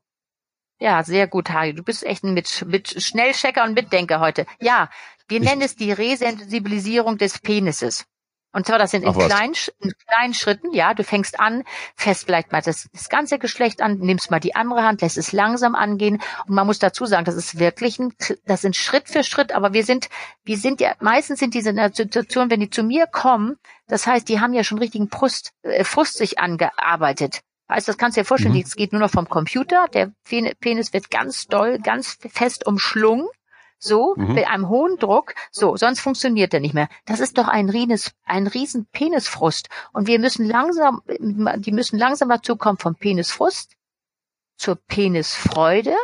[0.79, 1.73] Ja, sehr gut, Harry.
[1.73, 4.45] Du bist echt ein mit, mit Schnellchecker und Mitdenker heute.
[4.59, 4.89] Ja,
[5.27, 8.05] wir nennen es die Resensibilisierung des Penises.
[8.53, 11.63] Und zwar das sind in kleinen, in kleinen Schritten, ja, du fängst an,
[11.95, 15.31] fährst vielleicht mal das, das ganze Geschlecht an, nimmst mal die andere Hand, lässt es
[15.31, 16.21] langsam angehen.
[16.47, 19.73] Und man muss dazu sagen, das ist wirklich ein, das sind Schritt für Schritt, aber
[19.73, 20.09] wir sind,
[20.43, 24.07] wir sind ja, meistens sind diese in der Situation, wenn die zu mir kommen, das
[24.07, 27.41] heißt, die haben ja schon richtigen Brust, äh, Frust sich angearbeitet.
[27.67, 28.63] Weißt, das kannst du dir vorstellen, mhm.
[28.63, 33.27] geht nur noch vom Computer, der Penis wird ganz doll, ganz fest umschlungen
[33.79, 34.33] so, mhm.
[34.33, 36.89] mit einem hohen Druck, so, sonst funktioniert der nicht mehr.
[37.05, 39.69] Das ist doch ein, Rienes, ein riesen Penisfrust.
[39.93, 43.75] Und wir müssen langsam, die müssen langsam dazu kommen vom Penisfrust
[44.57, 45.95] zur Penisfreude,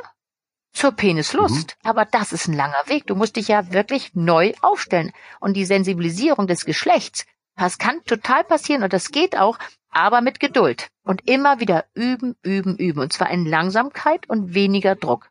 [0.71, 1.78] zur Penislust.
[1.84, 1.89] Mhm.
[1.89, 3.08] Aber das ist ein langer Weg.
[3.08, 5.12] Du musst dich ja wirklich neu aufstellen.
[5.39, 10.39] Und die Sensibilisierung des Geschlechts, das kann total passieren und das geht auch, aber mit
[10.39, 10.89] Geduld.
[11.04, 13.00] Und immer wieder üben, üben, üben.
[13.00, 15.30] Und zwar in Langsamkeit und weniger Druck.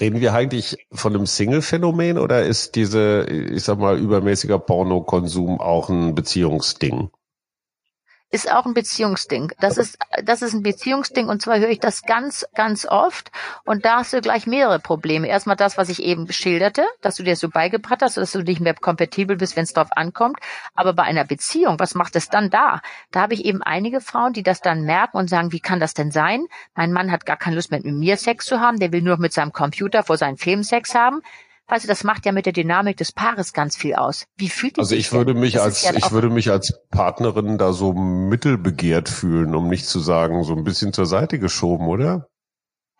[0.00, 5.88] Reden wir eigentlich von einem Single-Phänomen oder ist diese, ich sag mal, übermäßiger Pornokonsum auch
[5.88, 7.10] ein Beziehungsding?
[8.34, 9.52] Ist auch ein Beziehungsding.
[9.60, 13.30] Das ist, das ist ein Beziehungsding und zwar höre ich das ganz, ganz oft
[13.64, 15.28] und da hast du gleich mehrere Probleme.
[15.28, 18.60] Erstmal das, was ich eben schilderte, dass du dir so beigebracht hast, dass du nicht
[18.60, 20.40] mehr kompatibel bist, wenn es drauf ankommt.
[20.74, 22.80] Aber bei einer Beziehung, was macht es dann da?
[23.12, 25.94] Da habe ich eben einige Frauen, die das dann merken und sagen, wie kann das
[25.94, 26.46] denn sein?
[26.74, 29.18] Mein Mann hat gar keine Lust mehr mit mir Sex zu haben, der will nur
[29.18, 31.22] mit seinem Computer vor seinen Film Sex haben.
[31.66, 34.26] Weißt du, das macht ja mit der Dynamik des Paares ganz viel aus.
[34.36, 37.94] Wie fühlt Also ich würde mich als ja ich würde mich als Partnerin da so
[37.94, 42.28] mittelbegehrt fühlen, um nicht zu sagen, so ein bisschen zur Seite geschoben, oder?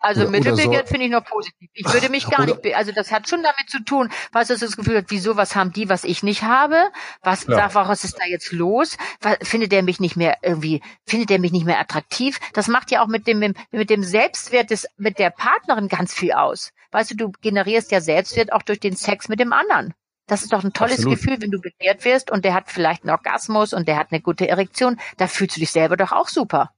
[0.05, 0.91] Also oder, Mittelbegehrt so.
[0.91, 1.67] finde ich noch positiv.
[1.73, 4.57] Ich würde mich gar oder, nicht, also das hat schon damit zu tun, was du
[4.57, 6.91] das Gefühl hat, wieso, was haben die, was ich nicht habe?
[7.23, 7.73] Was, ja.
[7.73, 8.97] was ist da jetzt los?
[9.21, 12.39] Was, findet der mich nicht mehr irgendwie, findet der mich nicht mehr attraktiv?
[12.53, 16.33] Das macht ja auch mit dem, mit dem Selbstwert des, mit der Partnerin ganz viel
[16.33, 16.71] aus.
[16.95, 19.93] Weißt du, du generierst ja Selbstwert auch durch den Sex mit dem anderen.
[20.27, 21.17] Das ist doch ein tolles Absolut.
[21.17, 24.21] Gefühl, wenn du begehrt wirst und der hat vielleicht einen Orgasmus und der hat eine
[24.21, 24.97] gute Erektion.
[25.17, 26.71] Da fühlst du dich selber doch auch super.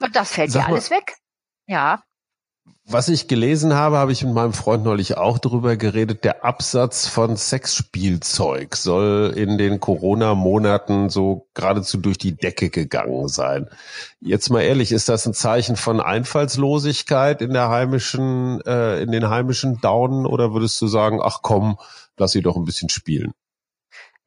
[0.00, 1.16] Und das fällt Sag dir alles weg.
[1.66, 2.02] Ja.
[2.86, 6.22] Was ich gelesen habe, habe ich mit meinem Freund neulich auch darüber geredet.
[6.22, 13.70] Der Absatz von Sexspielzeug soll in den Corona-Monaten so geradezu durch die Decke gegangen sein.
[14.20, 19.30] Jetzt mal ehrlich, ist das ein Zeichen von Einfallslosigkeit in der heimischen, äh, in den
[19.30, 21.78] heimischen Daunen oder würdest du sagen, ach komm,
[22.18, 23.32] lass sie doch ein bisschen spielen?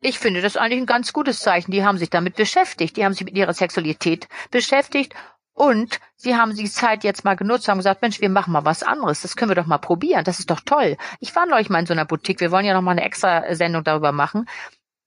[0.01, 1.71] Ich finde das eigentlich ein ganz gutes Zeichen.
[1.71, 2.97] Die haben sich damit beschäftigt.
[2.97, 5.13] Die haben sich mit ihrer Sexualität beschäftigt
[5.57, 8.83] und sie haben die Zeit jetzt mal genutzt, haben gesagt, Mensch, wir machen mal was
[8.83, 9.23] anderes.
[9.23, 10.23] Das können wir doch mal probieren.
[10.23, 10.97] Das ist doch toll.
[11.19, 12.39] Ich war neulich mal in so einer Boutique.
[12.41, 14.47] Wir wollen ja noch mal eine extra Sendung darüber machen.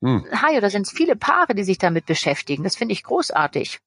[0.02, 0.26] Hm.
[0.32, 2.64] Hajo, da sind viele Paare, die sich damit beschäftigen.
[2.64, 3.78] Das finde ich großartig.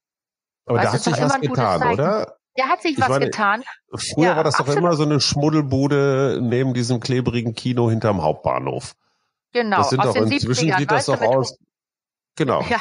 [0.66, 2.38] Aber weißt, da hat sich was getan, oder?
[2.56, 3.64] Da hat sich ich was meine, getan.
[3.94, 4.78] Früher ja, war das absolut.
[4.78, 8.94] doch immer so eine Schmuddelbude neben diesem klebrigen Kino hinterm Hauptbahnhof.
[9.52, 9.78] Genau.
[9.78, 11.58] Das sind doch inzwischen sieht das doch aus.
[12.38, 12.62] Genau.
[12.70, 12.80] Ja,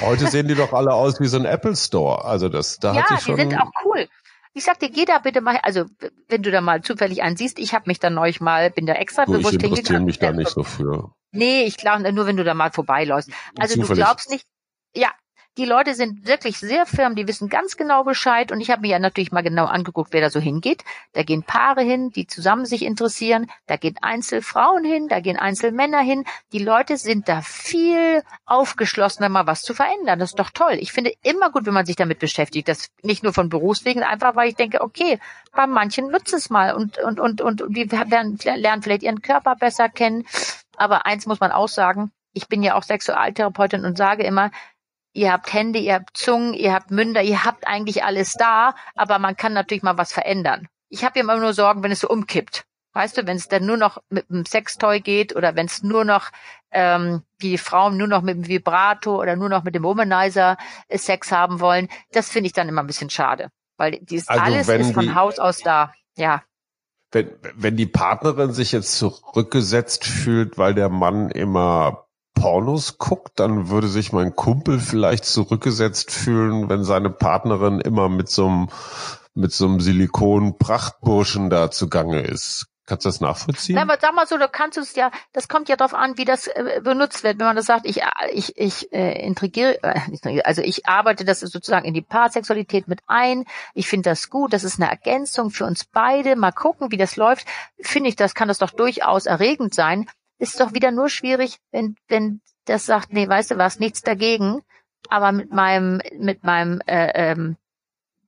[0.00, 2.24] Heute sehen die doch alle aus wie so ein Apple Store.
[2.24, 3.38] Also das, da ja, hat sich schon.
[3.38, 4.08] Ja, die sind auch cool.
[4.54, 5.86] Ich sag dir, geh da bitte mal, also
[6.28, 8.92] wenn du da mal zufällig einen siehst, ich habe mich da neulich mal, bin da
[8.94, 9.72] extra du, bewusst hingegangen.
[9.72, 11.12] Ich interessiere mich da nicht so für.
[11.30, 13.30] Nee, ich glaube nur, wenn du da mal vorbeiläufst.
[13.58, 13.88] Also zufällig.
[13.88, 14.46] du glaubst nicht,
[14.94, 15.10] ja,
[15.58, 18.88] die Leute sind wirklich sehr firm, die wissen ganz genau Bescheid und ich habe mir
[18.88, 20.82] ja natürlich mal genau angeguckt, wer da so hingeht.
[21.12, 26.00] Da gehen Paare hin, die zusammen sich interessieren, da gehen Einzelfrauen hin, da gehen Einzelmänner
[26.00, 26.24] hin.
[26.52, 30.18] Die Leute sind da viel aufgeschlossener, mal was zu verändern.
[30.18, 30.78] Das ist doch toll.
[30.80, 32.68] Ich finde immer gut, wenn man sich damit beschäftigt.
[32.68, 35.18] Das nicht nur von Berufswegen, einfach weil ich denke, okay,
[35.52, 39.54] bei manchen nutzt es mal und und und und die werden, lernen vielleicht ihren Körper
[39.56, 40.26] besser kennen.
[40.76, 44.50] Aber eins muss man auch sagen, ich bin ja auch Sexualtherapeutin und sage immer,
[45.12, 49.18] ihr habt Hände, ihr habt Zungen, ihr habt Münder, ihr habt eigentlich alles da, aber
[49.18, 50.68] man kann natürlich mal was verändern.
[50.88, 52.64] Ich habe immer nur Sorgen, wenn es so umkippt.
[52.94, 56.04] Weißt du, wenn es dann nur noch mit einem Sextoy geht oder wenn es nur
[56.04, 56.30] noch
[56.70, 60.98] ähm, die Frauen nur noch mit dem Vibrato oder nur noch mit dem Womanizer äh,
[60.98, 64.68] Sex haben wollen, das finde ich dann immer ein bisschen schade, weil dies also alles
[64.68, 65.94] ist von die, Haus aus da.
[66.16, 66.42] Ja.
[67.12, 73.68] Wenn, wenn die Partnerin sich jetzt zurückgesetzt fühlt, weil der Mann immer Pornos guckt, dann
[73.68, 78.68] würde sich mein Kumpel vielleicht zurückgesetzt fühlen, wenn seine Partnerin immer mit so einem
[79.34, 82.66] mit so einem Silikon-Prachtburschen da zugange ist.
[82.84, 83.76] Kannst du das nachvollziehen?
[83.76, 86.24] Na, aber sag mal so, du kannst es ja, das kommt ja darauf an, wie
[86.24, 87.38] das äh, benutzt wird.
[87.38, 88.00] Wenn man das sagt, ich,
[88.32, 93.44] ich, ich äh, intrigiere, äh, also ich arbeite das sozusagen in die Paarsexualität mit ein.
[93.74, 96.34] Ich finde das gut, das ist eine Ergänzung für uns beide.
[96.34, 97.46] Mal gucken, wie das läuft.
[97.80, 100.10] Finde ich, das kann das doch durchaus erregend sein
[100.42, 104.60] ist doch wieder nur schwierig, wenn, wenn das sagt, nee, weißt du was, nichts dagegen,
[105.08, 107.56] aber mit meinem, mit meinem äh, ähm,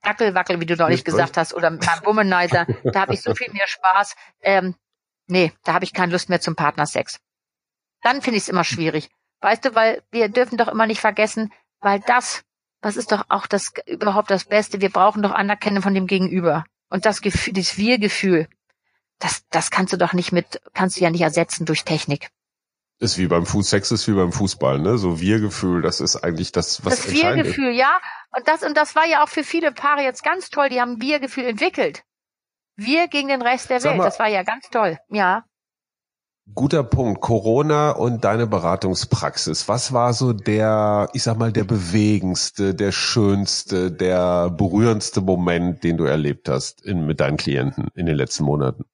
[0.03, 3.53] Dackelwackel, wie du neulich gesagt hast, oder mit meinem Womanizer, da habe ich so viel
[3.53, 4.14] mehr Spaß.
[4.42, 4.77] Ähm,
[5.27, 7.18] nee, da habe ich keine Lust mehr zum Partnersex.
[8.03, 9.11] Dann finde ich es immer schwierig.
[9.40, 12.44] Weißt du, weil wir dürfen doch immer nicht vergessen, weil das,
[12.81, 14.81] das ist doch auch das überhaupt das Beste.
[14.81, 16.64] Wir brauchen doch Anerkennung von dem Gegenüber.
[16.90, 18.46] Und das Gefühl, das Wir-Gefühl,
[19.25, 22.29] das, das kannst du doch nicht mit, kannst du ja nicht ersetzen durch Technik.
[23.01, 24.99] Ist wie beim Fuß, Sex ist wie beim Fußball, ne?
[24.99, 27.99] So Wir-Gefühl, das ist eigentlich das, was Das Wir-Gefühl, ja.
[28.37, 31.01] Und das, und das war ja auch für viele Paare jetzt ganz toll, die haben
[31.01, 32.05] Wir-Gefühl entwickelt.
[32.77, 35.45] Wir gegen den Rest der Welt, mal, das war ja ganz toll, ja.
[36.55, 37.23] Guter Punkt.
[37.23, 39.67] Corona und deine Beratungspraxis.
[39.69, 45.97] Was war so der, ich sag mal, der bewegendste, der schönste, der berührendste Moment, den
[45.97, 48.85] du erlebt hast in, mit deinen Klienten in den letzten Monaten?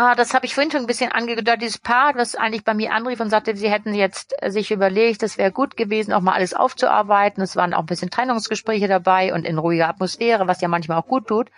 [0.00, 1.60] Ah, das habe ich vorhin schon ein bisschen angedeutet.
[1.60, 5.24] Dieses Paar, was eigentlich bei mir anrief und sagte, sie hätten jetzt äh, sich überlegt,
[5.24, 7.42] es wäre gut gewesen, auch mal alles aufzuarbeiten.
[7.42, 11.08] Es waren auch ein bisschen Trennungsgespräche dabei und in ruhiger Atmosphäre, was ja manchmal auch
[11.08, 11.50] gut tut.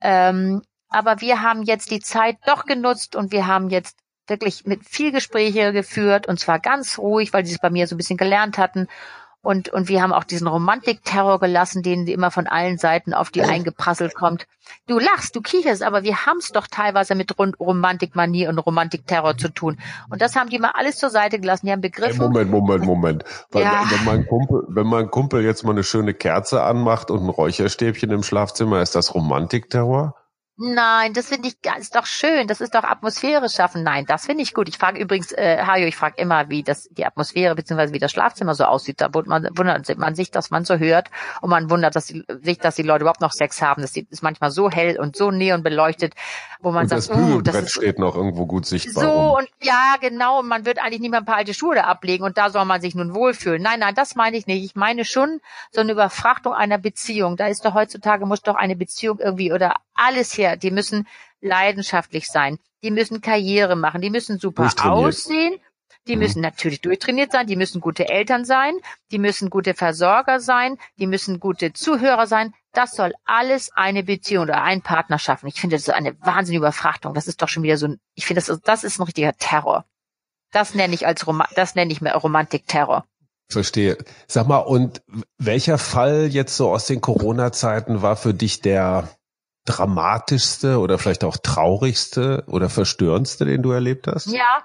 [0.00, 4.84] Ähm, aber wir haben jetzt die Zeit doch genutzt und wir haben jetzt wirklich mit
[4.88, 8.18] viel Gespräche geführt und zwar ganz ruhig, weil sie es bei mir so ein bisschen
[8.18, 8.86] gelernt hatten.
[9.40, 13.42] Und, und wir haben auch diesen Romantikterror gelassen, den immer von allen Seiten auf die
[13.42, 14.46] eingeprasselt kommt.
[14.86, 19.48] Du lachst, du kicherst, aber wir haben es doch teilweise mit Romantikmanie und Romantikterror zu
[19.48, 19.78] tun.
[20.10, 21.66] Und das haben die mal alles zur Seite gelassen.
[21.66, 22.18] Die haben begriffen.
[22.18, 23.24] Moment, Moment, Moment.
[23.50, 23.84] Weil, ja.
[23.88, 28.10] wenn, mein Kumpel, wenn mein Kumpel jetzt mal eine schöne Kerze anmacht und ein Räucherstäbchen
[28.10, 30.14] im Schlafzimmer, ist das Romantikterror?
[30.60, 32.48] Nein, das finde ich ist doch schön.
[32.48, 33.84] Das ist doch Atmosphäre schaffen.
[33.84, 34.68] Nein, das finde ich gut.
[34.68, 37.92] Ich frage übrigens, äh, Hajo, ich frage immer, wie das die Atmosphäre bzw.
[37.92, 39.00] wie das Schlafzimmer so aussieht.
[39.00, 41.10] Da wundert man, wundert man sich, dass man so hört
[41.42, 43.82] und man wundert dass die, sich, dass die Leute überhaupt noch Sex haben.
[43.82, 46.14] Das ist manchmal so hell und so neon beleuchtet,
[46.60, 49.04] wo man und sagt, das uh, das ist, steht noch irgendwo gut sichtbar.
[49.04, 49.30] So rum.
[49.38, 50.40] und ja, genau.
[50.40, 52.64] Und man wird eigentlich nicht mehr ein paar alte Schuhe da ablegen und da soll
[52.64, 53.62] man sich nun wohlfühlen.
[53.62, 54.64] Nein, nein, das meine ich nicht.
[54.64, 55.40] Ich meine schon
[55.70, 57.36] so eine Überfrachtung einer Beziehung.
[57.36, 60.56] Da ist doch heutzutage muss doch eine Beziehung irgendwie oder alles her.
[60.56, 61.06] Die müssen
[61.40, 62.58] leidenschaftlich sein.
[62.82, 64.00] Die müssen Karriere machen.
[64.00, 65.58] Die müssen super aussehen.
[66.06, 66.22] Die mhm.
[66.22, 67.46] müssen natürlich durchtrainiert sein.
[67.46, 68.74] Die müssen gute Eltern sein.
[69.10, 70.78] Die müssen gute Versorger sein.
[70.98, 72.54] Die müssen gute Zuhörer sein.
[72.72, 75.48] Das soll alles eine Beziehung oder ein Partner schaffen.
[75.48, 77.14] Ich finde, das ist eine wahnsinnige Überfrachtung.
[77.14, 79.84] Das ist doch schon wieder so ein, ich finde, das, das ist ein richtiger Terror.
[80.52, 83.04] Das nenne ich als Rom das nenne ich mehr Romantik-Terror.
[83.50, 83.96] Verstehe.
[84.26, 85.02] Sag mal, und
[85.38, 89.08] welcher Fall jetzt so aus den Corona-Zeiten war für dich der,
[89.68, 94.26] dramatischste oder vielleicht auch traurigste oder verstörendste, den du erlebt hast?
[94.26, 94.64] Ja,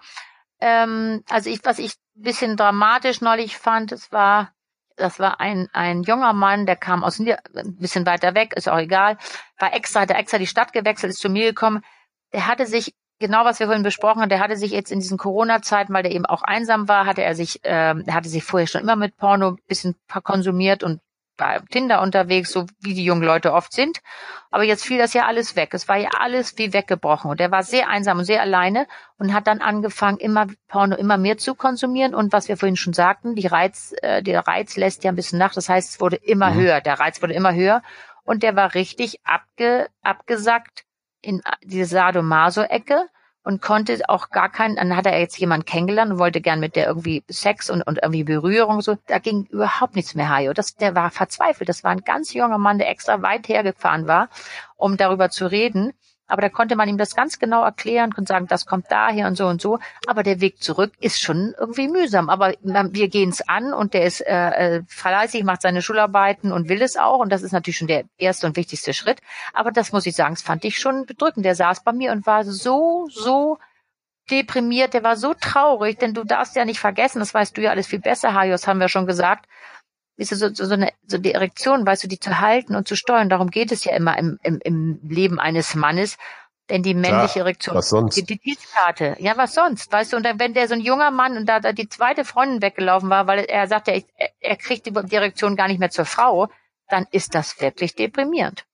[0.59, 4.51] ähm, also ich, was ich ein bisschen dramatisch neulich fand, es war,
[4.95, 7.35] das war ein, ein junger Mann, der kam aus ein
[7.79, 9.17] bisschen weiter weg, ist auch egal,
[9.59, 11.83] war extra, hat er extra die Stadt gewechselt, ist zu mir gekommen.
[12.31, 15.17] Der hatte sich genau was wir vorhin besprochen haben, der hatte sich jetzt in diesen
[15.17, 18.81] Corona-Zeiten, weil der eben auch einsam war, hatte er sich, ähm, hatte sich vorher schon
[18.81, 20.99] immer mit Porno ein bisschen konsumiert und
[21.37, 23.99] bei Tinder unterwegs, so wie die jungen Leute oft sind.
[24.51, 25.73] Aber jetzt fiel das ja alles weg.
[25.73, 27.31] Es war ja alles wie weggebrochen.
[27.31, 31.17] Und er war sehr einsam und sehr alleine und hat dann angefangen, immer Porno immer
[31.17, 32.13] mehr zu konsumieren.
[32.13, 35.39] Und was wir vorhin schon sagten, die Reiz, äh, der Reiz lässt ja ein bisschen
[35.39, 35.53] nach.
[35.53, 36.55] Das heißt, es wurde immer mhm.
[36.55, 36.81] höher.
[36.81, 37.81] Der Reiz wurde immer höher.
[38.23, 40.85] Und der war richtig abge, abgesackt
[41.21, 43.07] in diese Sadomaso-Ecke
[43.43, 46.75] und konnte auch gar keinen, dann hat er jetzt jemanden kennengelernt und wollte gern mit
[46.75, 48.97] der irgendwie Sex und, und irgendwie Berührung so.
[49.07, 50.53] Da ging überhaupt nichts mehr, Hajo.
[50.53, 51.67] Das, der war verzweifelt.
[51.67, 54.29] Das war ein ganz junger Mann, der extra weit hergefahren war,
[54.77, 55.93] um darüber zu reden.
[56.27, 59.35] Aber da konnte man ihm das ganz genau erklären und sagen, das kommt daher und
[59.35, 59.79] so und so.
[60.07, 62.29] Aber der Weg zurück ist schon irgendwie mühsam.
[62.29, 66.69] Aber wir gehen es an und der ist äh, äh, fleißig, macht seine Schularbeiten und
[66.69, 67.19] will es auch.
[67.19, 69.19] Und das ist natürlich schon der erste und wichtigste Schritt.
[69.53, 71.45] Aber das muss ich sagen, das fand ich schon bedrückend.
[71.45, 73.57] Der saß bei mir und war so, so
[74.31, 77.71] deprimiert, der war so traurig, denn du darfst ja nicht vergessen, das weißt du ja
[77.71, 79.47] alles viel besser, Hajos, haben wir schon gesagt,
[80.15, 82.95] ist so, so, so, eine, so die Erektion, weißt du, die zu halten und zu
[82.95, 83.29] steuern.
[83.29, 86.17] Darum geht es ja immer im, im, im Leben eines Mannes.
[86.69, 88.15] Denn die männliche Klar, Erektion, was sonst?
[88.15, 91.35] die Identitätskarte, ja, was sonst, weißt du, und dann, wenn der so ein junger Mann
[91.35, 95.15] und da, da die zweite Freundin weggelaufen war, weil er sagte, er, er kriegt die
[95.15, 96.47] Erektion gar nicht mehr zur Frau,
[96.87, 98.65] dann ist das wirklich deprimierend.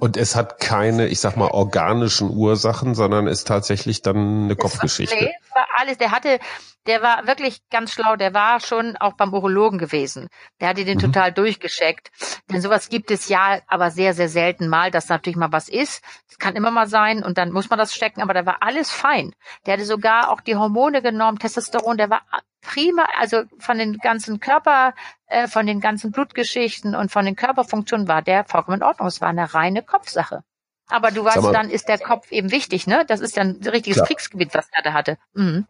[0.00, 5.16] Und es hat keine, ich sag mal, organischen Ursachen, sondern ist tatsächlich dann eine Kopfgeschichte.
[5.16, 5.98] nee, war alles.
[5.98, 6.38] Der hatte,
[6.86, 8.14] der war wirklich ganz schlau.
[8.14, 10.28] Der war schon auch beim Urologen gewesen.
[10.60, 11.02] Der hatte den mhm.
[11.02, 12.12] total durchgescheckt.
[12.48, 16.04] Denn sowas gibt es ja, aber sehr, sehr selten mal, dass natürlich mal was ist.
[16.28, 18.22] Das kann immer mal sein und dann muss man das stecken.
[18.22, 19.34] Aber da war alles fein.
[19.66, 21.96] Der hatte sogar auch die Hormone genommen, Testosteron.
[21.96, 22.22] Der war
[22.68, 24.94] prima, also von den ganzen Körper,
[25.26, 29.08] äh, von den ganzen Blutgeschichten und von den Körperfunktionen war der vollkommen in Ordnung.
[29.08, 30.44] Es war eine reine Kopfsache.
[30.88, 33.04] Aber du weißt, mal, dann ist der Kopf eben wichtig, ne?
[33.06, 34.06] Das ist ja ein richtiges klar.
[34.06, 35.18] Kriegsgebiet, was er da hatte.
[35.34, 35.66] Mhm.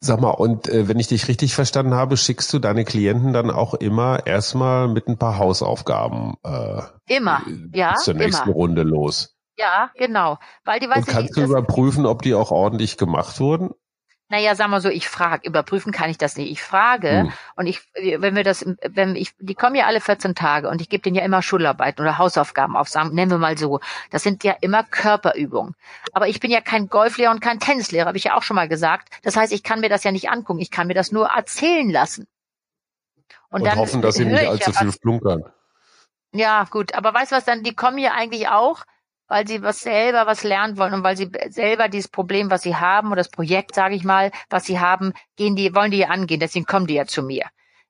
[0.00, 3.50] Sag mal, und äh, wenn ich dich richtig verstanden habe, schickst du deine Klienten dann
[3.50, 8.54] auch immer erstmal mit ein paar Hausaufgaben äh, immer, ja, zur nächsten immer.
[8.54, 9.36] Runde los.
[9.56, 10.38] Ja, genau.
[10.64, 13.70] Weil die weiß und kannst du überprüfen, ob die auch ordentlich gemacht wurden?
[14.30, 16.50] Naja, sagen wir so, ich frage, überprüfen kann ich das nicht.
[16.50, 17.32] Ich frage hm.
[17.56, 20.90] und ich, wenn wir das, wenn ich, die kommen ja alle 14 Tage und ich
[20.90, 23.80] gebe denen ja immer Schularbeiten oder Hausaufgaben auf, sagen, nennen wir mal so.
[24.10, 25.74] Das sind ja immer Körperübungen.
[26.12, 28.68] Aber ich bin ja kein Golflehrer und kein Tennislehrer, habe ich ja auch schon mal
[28.68, 29.08] gesagt.
[29.22, 31.90] Das heißt, ich kann mir das ja nicht angucken, ich kann mir das nur erzählen
[31.90, 32.26] lassen.
[33.48, 35.44] Und, und dann hoffen, dass sie nicht allzu ja, viel flunkern.
[36.32, 38.84] Ja, gut, aber weißt du was, dann, die kommen ja eigentlich auch,
[39.28, 42.76] weil sie was selber was lernen wollen und weil sie selber dieses Problem, was sie
[42.76, 46.08] haben oder das Projekt, sage ich mal, was sie haben, gehen die, wollen die ja
[46.08, 47.46] angehen, deswegen kommen die ja zu mir.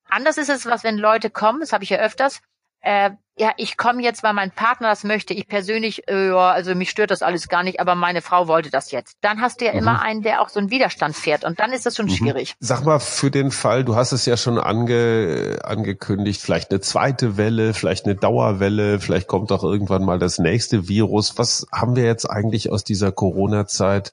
[0.08, 2.40] Anders ist es, was wenn Leute kommen, das habe ich ja öfters,
[2.80, 5.32] äh, ja, ich komme jetzt, weil mein Partner das möchte.
[5.32, 8.70] Ich persönlich, äh, ja, also mich stört das alles gar nicht, aber meine Frau wollte
[8.70, 9.16] das jetzt.
[9.20, 9.78] Dann hast du ja mhm.
[9.78, 12.10] immer einen, der auch so einen Widerstand fährt und dann ist das schon mhm.
[12.10, 12.54] schwierig.
[12.60, 17.36] Sag mal, für den Fall, du hast es ja schon ange, angekündigt, vielleicht eine zweite
[17.36, 21.38] Welle, vielleicht eine Dauerwelle, vielleicht kommt auch irgendwann mal das nächste Virus.
[21.38, 24.12] Was haben wir jetzt eigentlich aus dieser Corona-Zeit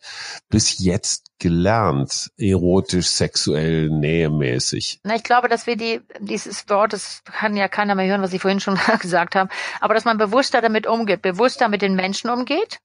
[0.50, 5.00] bis jetzt gelernt, erotisch, sexuell, nähemäßig?
[5.04, 8.34] Na, ich glaube, dass wir die, dieses Wort, das kann ja keiner mehr hören, was
[8.34, 9.50] ich vorhin schon gesagt haben,
[9.82, 12.80] aber dass man bewusster damit umgeht, bewusster mit den Menschen umgeht.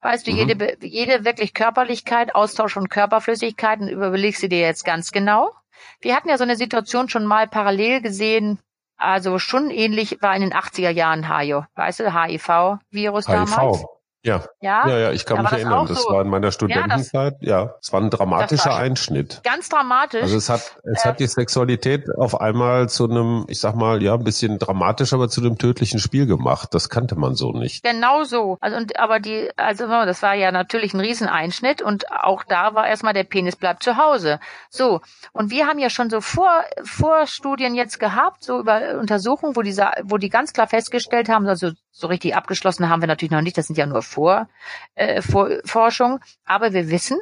[0.00, 0.36] Weißt du, mhm.
[0.36, 5.52] jede, jede wirklich Körperlichkeit, Austausch von Körperflüssigkeiten, überlegst du dir jetzt ganz genau.
[6.00, 8.58] Wir hatten ja so eine Situation schon mal parallel gesehen,
[8.96, 13.84] also schon ähnlich war in den 80er Jahren HIV, weißt du, HIV-Virus damals.
[14.24, 14.42] Ja.
[14.62, 15.86] ja, ja, ja, ich kann mich erinnern.
[15.86, 17.36] Das, so, war in meiner Studentenzeit.
[17.40, 19.42] Ja, das, ja, es war ein dramatischer war Einschnitt.
[19.44, 20.22] Ganz dramatisch.
[20.22, 24.02] Also es hat, es äh, hat die Sexualität auf einmal zu einem, ich sag mal,
[24.02, 26.70] ja, ein bisschen dramatisch, aber zu einem tödlichen Spiel gemacht.
[26.72, 27.84] Das kannte man so nicht.
[27.84, 28.56] Genau so.
[28.60, 32.88] Also und aber die, also das war ja natürlich ein Rieseneinschnitt und auch da war
[32.88, 34.40] erstmal der Penis bleibt zu Hause.
[34.70, 36.50] So und wir haben ja schon so vor
[36.82, 41.72] Vorstudien jetzt gehabt, so über Untersuchungen, wo die, wo die ganz klar festgestellt haben, also
[41.94, 43.56] so richtig abgeschlossen haben wir natürlich noch nicht.
[43.56, 44.48] Das sind ja nur Vor,
[44.96, 46.18] äh, Vor Forschung.
[46.44, 47.18] Aber wir wissen,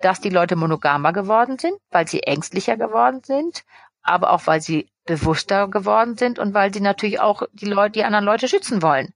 [0.00, 3.62] dass die Leute monogamer geworden sind, weil sie ängstlicher geworden sind,
[4.02, 8.04] aber auch weil sie bewusster geworden sind und weil sie natürlich auch die Leute, die
[8.04, 9.12] anderen Leute schützen wollen.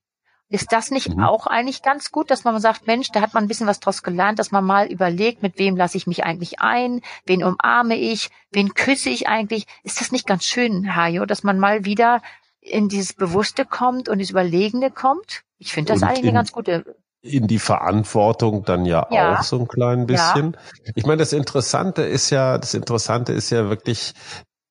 [0.50, 1.24] Ist das nicht mhm.
[1.24, 4.02] auch eigentlich ganz gut, dass man sagt, Mensch, da hat man ein bisschen was draus
[4.02, 8.28] gelernt, dass man mal überlegt, mit wem lasse ich mich eigentlich ein, wen umarme ich,
[8.50, 9.66] wen küsse ich eigentlich?
[9.82, 12.20] Ist das nicht ganz schön, Hajo, dass man mal wieder
[12.64, 15.42] in dieses Bewusste kommt und ins Überlegene kommt.
[15.58, 16.96] Ich finde das und eigentlich in, eine ganz gute.
[17.22, 19.38] In die Verantwortung dann ja, ja.
[19.38, 20.56] auch so ein klein bisschen.
[20.84, 20.92] Ja.
[20.94, 24.14] Ich meine, das Interessante ist ja, das Interessante ist ja wirklich,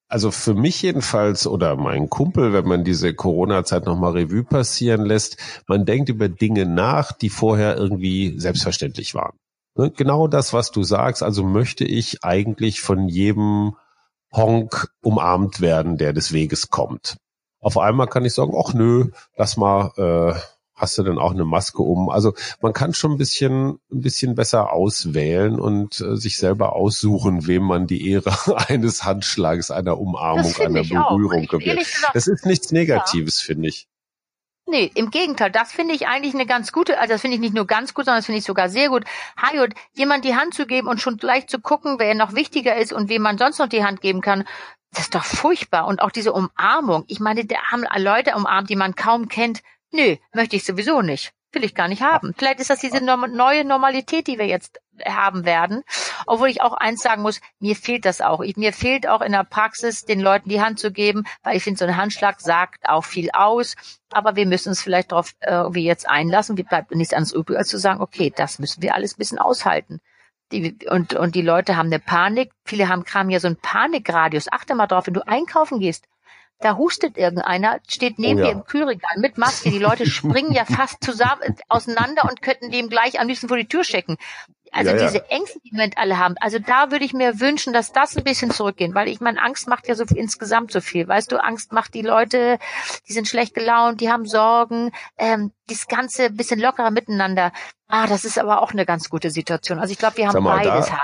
[0.07, 5.37] also für mich jedenfalls oder mein Kumpel, wenn man diese Corona-Zeit nochmal Revue passieren lässt,
[5.67, 9.37] man denkt über Dinge nach, die vorher irgendwie selbstverständlich waren.
[9.75, 11.23] Ne, genau das, was du sagst.
[11.23, 13.75] Also möchte ich eigentlich von jedem
[14.31, 17.17] Honk umarmt werden, der des Weges kommt.
[17.63, 20.39] Auf einmal kann ich sagen, ach nö, lass mal, äh,
[20.75, 22.09] hast du denn auch eine Maske um?
[22.09, 27.47] Also man kann schon ein bisschen, ein bisschen besser auswählen und äh, sich selber aussuchen,
[27.47, 28.33] wem man die Ehre
[28.67, 31.85] eines Handschlags, einer Umarmung, einer Berührung gewährt.
[32.13, 33.45] Das ist nichts Negatives, ja.
[33.45, 33.87] finde ich.
[34.65, 37.53] Nee, im Gegenteil, das finde ich eigentlich eine ganz gute, also das finde ich nicht
[37.53, 39.03] nur ganz gut, sondern das finde ich sogar sehr gut.
[39.35, 42.93] Hayot, jemand die Hand zu geben und schon gleich zu gucken, wer noch wichtiger ist
[42.93, 44.45] und wem man sonst noch die Hand geben kann,
[44.93, 45.87] das ist doch furchtbar.
[45.87, 47.03] Und auch diese Umarmung.
[47.07, 49.61] Ich meine, da haben Leute umarmt, die man kaum kennt.
[49.91, 51.33] Nö, möchte ich sowieso nicht.
[51.51, 52.33] Will ich gar nicht haben.
[52.35, 55.83] Vielleicht ist das diese neue Normalität, die wir jetzt haben werden.
[56.25, 58.41] Obwohl ich auch eins sagen muss, mir fehlt das auch.
[58.41, 61.63] Ich, mir fehlt auch in der Praxis, den Leuten die Hand zu geben, weil ich
[61.63, 63.75] finde, so ein Handschlag sagt auch viel aus.
[64.11, 66.57] Aber wir müssen uns vielleicht darauf äh, irgendwie jetzt einlassen.
[66.57, 69.39] Wir bleibt nichts anderes übrig, als zu sagen, okay, das müssen wir alles ein bisschen
[69.39, 69.99] aushalten.
[70.51, 72.51] Die, und, und die Leute haben eine Panik.
[72.65, 74.51] Viele haben Kram ja so einen Panikradius.
[74.51, 76.05] Achte mal drauf, wenn du einkaufen gehst,
[76.63, 78.47] da hustet irgendeiner, steht neben oh ja.
[78.47, 79.71] dir im Kühlregal mit Maske.
[79.71, 83.67] Die Leute springen ja fast zusammen auseinander und könnten dem gleich am liebsten vor die
[83.67, 84.17] Tür schicken.
[84.73, 85.23] Also ja, diese ja.
[85.29, 88.49] Ängste, die wir alle haben, also da würde ich mir wünschen, dass das ein bisschen
[88.49, 91.07] zurückgehen, weil ich meine, Angst macht ja so insgesamt so viel.
[91.07, 92.57] Weißt du, Angst macht die Leute,
[93.07, 97.51] die sind schlecht gelaunt, die haben Sorgen, ähm, das ganze bisschen lockerer miteinander.
[97.87, 99.77] Ah, das ist aber auch eine ganz gute Situation.
[99.77, 100.87] Also ich glaube, wir haben mal, beides.
[100.87, 100.97] Da,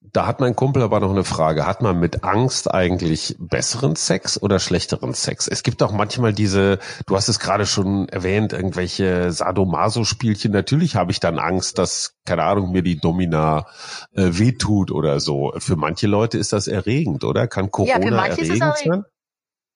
[0.00, 1.66] da hat mein Kumpel aber noch eine Frage.
[1.66, 5.48] Hat man mit Angst eigentlich besseren Sex oder schlechteren Sex?
[5.48, 10.52] Es gibt auch manchmal diese, du hast es gerade schon erwähnt, irgendwelche Sadomaso-Spielchen.
[10.52, 13.66] Natürlich habe ich dann Angst, dass, keine Ahnung, mir die Domina
[14.12, 15.52] äh, wehtut oder so.
[15.58, 17.46] Für manche Leute ist das erregend, oder?
[17.46, 19.04] Kann Corona ja, erregend sein?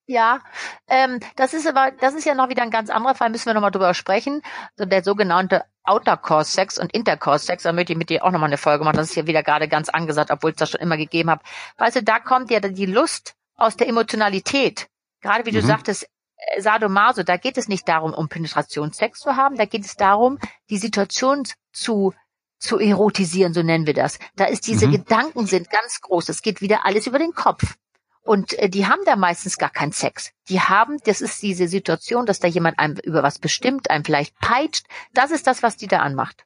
[0.07, 0.41] Ja,
[0.89, 3.55] ähm, das ist aber, das ist ja noch wieder ein ganz anderer Fall, müssen wir
[3.55, 4.43] nochmal drüber sprechen.
[4.77, 8.85] So der sogenannte Outercourse-Sex und Intercourse-Sex, da möchte ich mit dir auch nochmal eine Folge
[8.85, 8.97] machen.
[8.97, 11.43] Das ist ja wieder gerade ganz angesagt, obwohl es das schon immer gegeben habe.
[11.79, 14.89] Weißt du, da kommt ja die Lust aus der Emotionalität.
[15.21, 15.67] Gerade wie du mhm.
[15.67, 19.97] sagtest, äh, Sadomaso, da geht es nicht darum, um Penetrationssex zu haben, da geht es
[19.97, 20.39] darum,
[20.71, 22.15] die Situation zu
[22.61, 24.19] zu erotisieren, so nennen wir das.
[24.37, 24.93] Da ist diese mhm.
[24.93, 26.29] Gedanken sind ganz groß.
[26.29, 27.77] Es geht wieder alles über den Kopf.
[28.23, 30.31] Und äh, die haben da meistens gar keinen Sex.
[30.49, 34.39] Die haben, das ist diese Situation, dass da jemand einem über was bestimmt, einem vielleicht
[34.41, 34.87] peitscht.
[35.15, 36.45] Das ist das, was die da anmacht.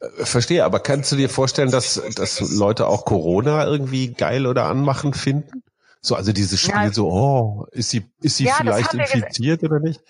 [0.00, 4.64] Äh, verstehe, aber kannst du dir vorstellen, dass, dass Leute auch Corona irgendwie geil oder
[4.64, 5.62] anmachen finden?
[6.00, 6.92] So, also dieses Spiel ja.
[6.92, 10.00] so, oh, ist sie, ist sie ja, vielleicht infiziert oder nicht?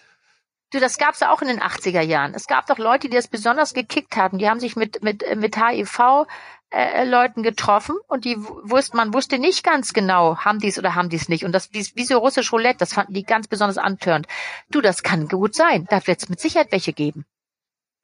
[0.71, 2.35] Du, das gab's ja auch in den 80er Jahren.
[2.35, 4.37] Es gab doch Leute, die das besonders gekickt haben.
[4.37, 6.27] Die haben sich mit, mit, mit HIV
[6.71, 11.09] äh, Leuten getroffen und die wusste, man wusste nicht ganz genau, haben dies oder haben
[11.09, 11.45] dies nicht.
[11.45, 14.27] Und das, wie so russisch Roulette, das fanden die ganz besonders antörend.
[14.71, 15.87] Du, das kann gut sein.
[15.89, 17.25] Da wird es mit Sicherheit welche geben.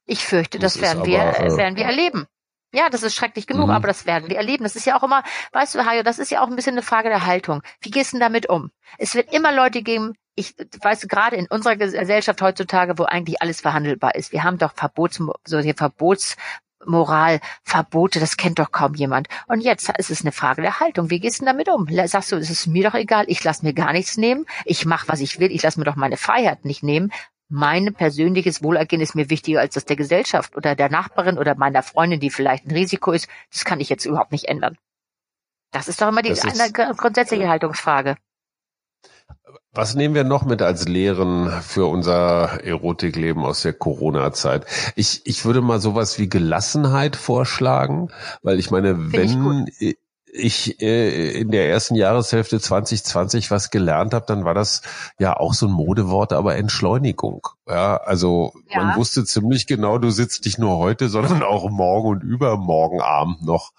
[0.05, 2.27] Ich fürchte, das, das werden aber, wir, äh, werden wir erleben.
[2.73, 3.73] Ja, das ist schrecklich genug, mhm.
[3.73, 4.63] aber das werden wir erleben.
[4.63, 6.81] Das ist ja auch immer, weißt du, Hajo, das ist ja auch ein bisschen eine
[6.81, 7.61] Frage der Haltung.
[7.79, 8.71] Wie gehst du denn damit um?
[8.97, 13.61] Es wird immer Leute geben, ich weiß gerade in unserer Gesellschaft heutzutage, wo eigentlich alles
[13.61, 14.33] verhandelbar ist.
[14.33, 16.35] Wir haben doch Verbots, solche Verbotsmoral,
[17.63, 19.27] Verbote, das kennt doch kaum jemand.
[19.47, 21.09] Und jetzt ist es eine Frage der Haltung.
[21.09, 21.87] Wie gehst du damit um?
[22.05, 25.07] Sagst du, es ist mir doch egal, ich lasse mir gar nichts nehmen, ich mache,
[25.07, 27.11] was ich will, ich lasse mir doch meine Freiheit nicht nehmen.
[27.47, 31.83] Mein persönliches Wohlergehen ist mir wichtiger als das der Gesellschaft oder der Nachbarin oder meiner
[31.83, 33.27] Freundin, die vielleicht ein Risiko ist.
[33.51, 34.77] Das kann ich jetzt überhaupt nicht ändern.
[35.71, 38.17] Das ist doch immer die eine grundsätzliche Haltungsfrage.
[39.75, 44.65] Was nehmen wir noch mit als Lehren für unser Erotikleben aus der Corona-Zeit?
[44.95, 48.09] Ich, ich würde mal sowas wie Gelassenheit vorschlagen,
[48.41, 49.97] weil ich meine, Find wenn ich,
[50.27, 54.81] ich äh, in der ersten Jahreshälfte 2020 was gelernt habe, dann war das
[55.19, 57.45] ja auch so ein Modewort, aber Entschleunigung.
[57.67, 58.81] Ja, also ja.
[58.81, 63.43] man wusste ziemlich genau, du sitzt nicht nur heute, sondern auch morgen und übermorgen Abend
[63.43, 63.73] noch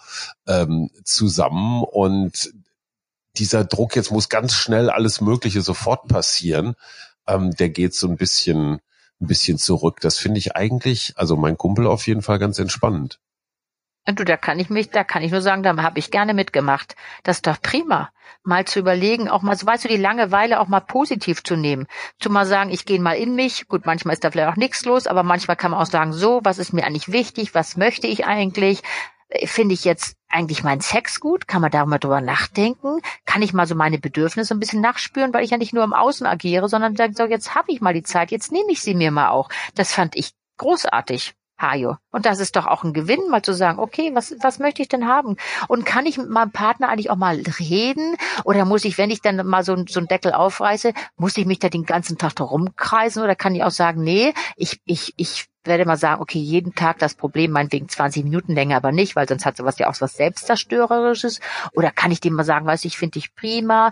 [0.47, 2.53] ähm, zusammen und
[3.39, 6.75] dieser Druck, jetzt muss ganz schnell alles Mögliche sofort passieren,
[7.27, 8.81] ähm, der geht so ein bisschen,
[9.21, 10.01] ein bisschen zurück.
[10.01, 13.19] Das finde ich eigentlich, also mein Kumpel auf jeden Fall ganz entspannend.
[14.09, 16.95] Du, da kann ich mich, da kann ich nur sagen, da habe ich gerne mitgemacht.
[17.25, 18.11] Das ist doch prima.
[18.45, 21.89] Mal zu überlegen, auch mal, so weißt du, die Langeweile auch mal positiv zu nehmen.
[22.21, 23.67] Zu mal sagen, ich gehe mal in mich.
[23.67, 26.41] Gut, manchmal ist da vielleicht auch nichts los, aber manchmal kann man auch sagen, so,
[26.45, 27.53] was ist mir eigentlich wichtig?
[27.57, 28.83] Was möchte ich eigentlich?
[29.45, 31.49] Finde ich jetzt eigentlich meinen Sex gut?
[31.49, 33.01] Kann man da mal drüber nachdenken?
[33.25, 35.93] Kann ich mal so meine Bedürfnisse ein bisschen nachspüren, weil ich ja nicht nur im
[35.93, 38.95] Außen agiere, sondern sage, so, jetzt habe ich mal die Zeit, jetzt nehme ich sie
[38.95, 39.49] mir mal auch.
[39.75, 41.35] Das fand ich großartig.
[41.59, 41.97] Hajo.
[42.11, 44.89] Und das ist doch auch ein Gewinn, mal zu sagen, okay, was, was möchte ich
[44.89, 45.37] denn haben?
[45.69, 48.17] Und kann ich mit meinem Partner eigentlich auch mal reden?
[48.45, 51.59] Oder muss ich, wenn ich dann mal so, so einen Deckel aufreiße, muss ich mich
[51.59, 53.23] da den ganzen Tag rumkreisen?
[53.23, 56.99] Oder kann ich auch sagen, nee, ich, ich, ich werde mal sagen, okay, jeden Tag
[56.99, 60.17] das Problem, meinetwegen 20 Minuten länger, aber nicht, weil sonst hat sowas ja auch was
[60.17, 61.41] Selbstzerstörerisches.
[61.73, 63.91] Oder kann ich dem mal sagen, weißt du, ich finde dich prima.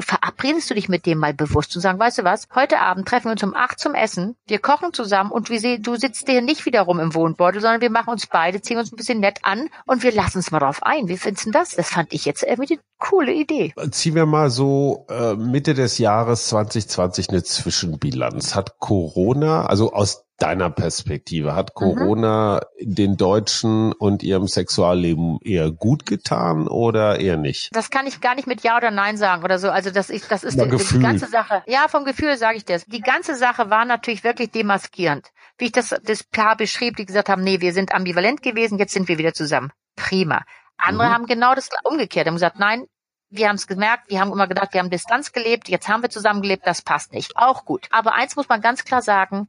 [0.00, 3.26] Verabredest du dich mit dem mal bewusst und sagen, weißt du was, heute Abend treffen
[3.26, 6.66] wir uns um acht zum Essen, wir kochen zusammen und wir, du sitzt hier nicht
[6.66, 9.68] wieder rum im Wohnbeutel, sondern wir machen uns beide, ziehen uns ein bisschen nett an
[9.86, 11.08] und wir lassen uns mal drauf ein.
[11.08, 11.70] Wie findest du das?
[11.70, 13.72] Das fand ich jetzt irgendwie eine coole Idee.
[13.90, 18.54] Ziehen wir mal so äh, Mitte des Jahres 2020 eine Zwischenbilanz.
[18.54, 21.54] Hat Corona, also aus deiner Perspektive?
[21.54, 21.74] Hat mhm.
[21.74, 22.94] Corona mhm.
[22.94, 27.74] den Deutschen und ihrem Sexualleben eher gut getan oder eher nicht?
[27.74, 29.70] Das kann ich gar nicht mit Ja oder Nein sagen oder so.
[29.70, 31.62] Also das, ist das ist die, die, ganze Sache.
[31.66, 32.84] Ja, vom Gefühl sage ich das.
[32.86, 35.28] Die ganze Sache war natürlich wirklich demaskierend.
[35.58, 38.94] Wie ich das, das Paar beschrieb, die gesagt haben, nee, wir sind ambivalent gewesen, jetzt
[38.94, 39.72] sind wir wieder zusammen.
[39.96, 40.44] Prima.
[40.76, 41.12] Andere mhm.
[41.12, 42.86] haben genau das umgekehrt, haben gesagt, nein,
[43.30, 46.10] wir haben es gemerkt, wir haben immer gedacht, wir haben Distanz gelebt, jetzt haben wir
[46.10, 47.36] zusammen gelebt, das passt nicht.
[47.36, 47.88] Auch gut.
[47.90, 49.48] Aber eins muss man ganz klar sagen,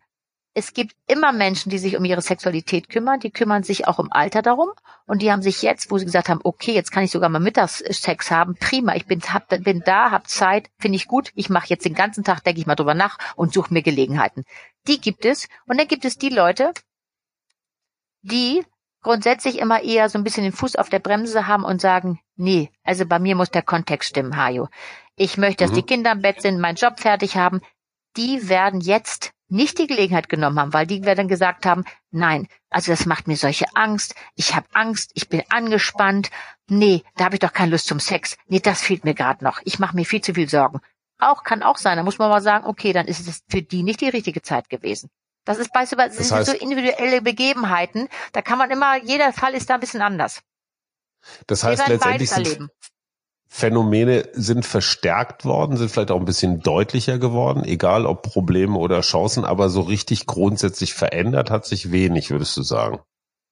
[0.60, 4.12] es gibt immer Menschen, die sich um ihre Sexualität kümmern, die kümmern sich auch im
[4.12, 4.70] Alter darum
[5.06, 7.40] und die haben sich jetzt, wo sie gesagt haben, okay, jetzt kann ich sogar mal
[7.40, 11.70] Mittagssex haben, prima, ich bin, hab, bin da, hab Zeit, finde ich gut, ich mache
[11.70, 14.44] jetzt den ganzen Tag, denke ich mal drüber nach und suche mir Gelegenheiten.
[14.88, 16.74] Die gibt es und dann gibt es die Leute,
[18.22, 18.66] die
[19.02, 22.70] grundsätzlich immer eher so ein bisschen den Fuß auf der Bremse haben und sagen, nee,
[22.84, 24.68] also bei mir muss der Kontext stimmen, Hajo.
[25.16, 25.76] Ich möchte, dass mhm.
[25.76, 27.62] die Kinder im Bett sind, meinen Job fertig haben.
[28.18, 32.92] Die werden jetzt nicht die Gelegenheit genommen haben, weil die dann gesagt haben, nein, also
[32.92, 36.30] das macht mir solche Angst, ich habe Angst, ich bin angespannt,
[36.68, 39.60] nee, da habe ich doch keine Lust zum Sex, nee, das fehlt mir gerade noch,
[39.66, 40.80] ich mache mir viel zu viel Sorgen.
[41.20, 43.84] Auch kann auch sein, da muss man mal sagen, okay, dann ist es für die
[43.84, 45.10] nicht die richtige Zeit gewesen.
[45.46, 49.54] Das ist bei das sind heißt, so individuelle Begebenheiten, da kann man immer, jeder Fall
[49.54, 50.42] ist da ein bisschen anders.
[51.48, 52.70] Das heißt letztendlich sind,
[53.52, 59.02] Phänomene sind verstärkt worden, sind vielleicht auch ein bisschen deutlicher geworden, egal ob Probleme oder
[59.02, 63.00] Chancen, aber so richtig grundsätzlich verändert hat sich wenig, würdest du sagen?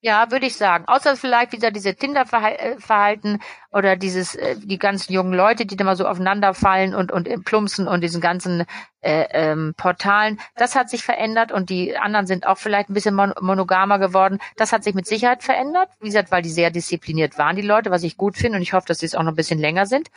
[0.00, 0.84] Ja, würde ich sagen.
[0.86, 3.40] Außer vielleicht wieder diese Tinder-Verhalten
[3.72, 7.28] oder dieses, äh, die ganzen jungen Leute, die da mal so aufeinander fallen und, und
[7.44, 8.64] plumpsen und diesen ganzen
[9.00, 10.38] äh, ähm, Portalen.
[10.54, 14.38] Das hat sich verändert und die anderen sind auch vielleicht ein bisschen mon monogamer geworden.
[14.56, 15.88] Das hat sich mit Sicherheit verändert.
[16.00, 18.74] Wie gesagt, weil die sehr diszipliniert waren, die Leute, was ich gut finde und ich
[18.74, 20.10] hoffe, dass sie es auch noch ein bisschen länger sind.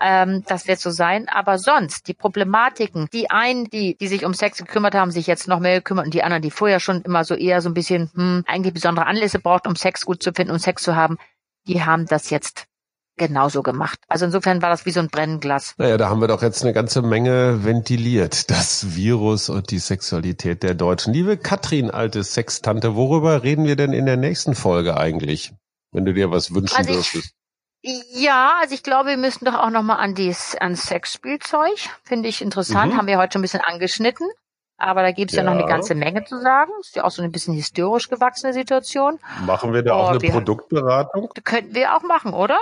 [0.00, 1.28] Ähm, das wird so sein.
[1.28, 5.48] Aber sonst, die Problematiken, die einen, die, die sich um Sex gekümmert haben, sich jetzt
[5.48, 8.10] noch mehr gekümmert und die anderen, die vorher schon immer so eher so ein bisschen,
[8.14, 11.18] hm, eigentlich besondere Anlässe braucht, um Sex gut zu finden und um Sex zu haben,
[11.66, 12.66] die haben das jetzt
[13.20, 14.00] genauso gemacht.
[14.08, 15.74] Also insofern war das wie so ein Brennglas.
[15.76, 18.50] Naja, da haben wir doch jetzt eine ganze Menge ventiliert.
[18.50, 21.12] Das Virus und die Sexualität der Deutschen.
[21.12, 25.52] Liebe Katrin, alte Sextante, worüber reden wir denn in der nächsten Folge eigentlich?
[25.92, 27.34] Wenn du dir was wünschen also dürftest.
[27.82, 31.78] Ja, also ich glaube, wir müssen doch auch nochmal an dies, an Sexspielzeug.
[32.04, 32.92] Finde ich interessant.
[32.92, 32.98] Mhm.
[32.98, 34.28] Haben wir heute schon ein bisschen angeschnitten.
[34.76, 35.42] Aber da gibt es ja.
[35.42, 35.50] ja.
[35.50, 36.70] noch eine ganze Menge zu sagen.
[36.80, 39.18] Ist ja auch so eine bisschen historisch gewachsene Situation.
[39.44, 41.30] Machen wir da oh, auch eine Produktberatung?
[41.44, 42.58] Könnten wir auch machen, oder?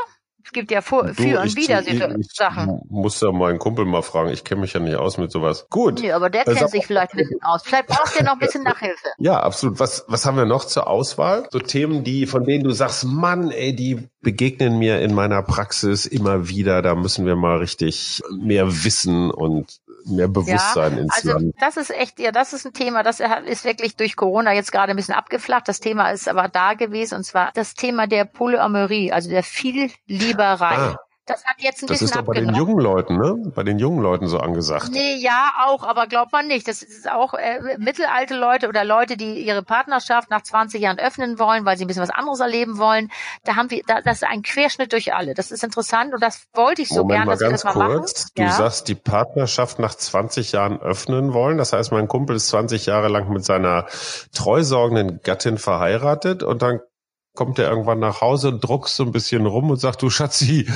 [0.48, 2.80] Es gibt ja vor, du, für und wieder ich, Sachen.
[2.82, 4.30] Ich muss ja meinen Kumpel mal fragen.
[4.30, 5.66] Ich kenne mich ja nicht aus mit sowas.
[5.68, 6.00] Gut.
[6.00, 7.60] Nee, aber der also, kennt sich vielleicht ein bisschen aus.
[7.66, 9.08] Vielleicht brauchst du ja noch ein bisschen Nachhilfe.
[9.18, 9.78] Ja, absolut.
[9.78, 11.46] Was, was haben wir noch zur Auswahl?
[11.50, 16.06] So Themen, die, von denen du sagst, Mann, ey, die begegnen mir in meiner Praxis
[16.06, 16.80] immer wieder.
[16.80, 21.54] Da müssen wir mal richtig mehr wissen und mehr Bewusstsein ja, ins also Land.
[21.60, 24.90] Das ist echt, ja, das ist ein Thema, das ist wirklich durch Corona jetzt gerade
[24.90, 25.68] ein bisschen abgeflacht.
[25.68, 30.76] Das Thema ist aber da gewesen und zwar das Thema der Polyamorie, also der Viellieberei.
[30.76, 30.96] Ah.
[31.28, 33.34] Das hat jetzt ein das bisschen ist doch bei den jungen Leuten, ne?
[33.54, 34.88] Bei den jungen Leuten so angesagt.
[34.92, 36.66] Nee, ja, auch, aber glaubt man nicht.
[36.66, 41.38] Das ist auch äh, mittelalte Leute oder Leute, die ihre Partnerschaft nach 20 Jahren öffnen
[41.38, 43.10] wollen, weil sie ein bisschen was anderes erleben wollen.
[43.44, 45.34] Da haben wir, da, das ist ein Querschnitt durch alle.
[45.34, 48.24] Das ist interessant und das wollte ich so Moment gern, dass wir das mal kurz.
[48.24, 48.30] machen.
[48.34, 48.52] Du ja?
[48.52, 51.58] sagst, die Partnerschaft nach 20 Jahren öffnen wollen.
[51.58, 53.86] Das heißt, mein Kumpel ist 20 Jahre lang mit seiner
[54.32, 56.80] treusorgenden Gattin verheiratet und dann
[57.38, 60.68] kommt er irgendwann nach Hause und druckst so ein bisschen rum und sagt, du Schatzi,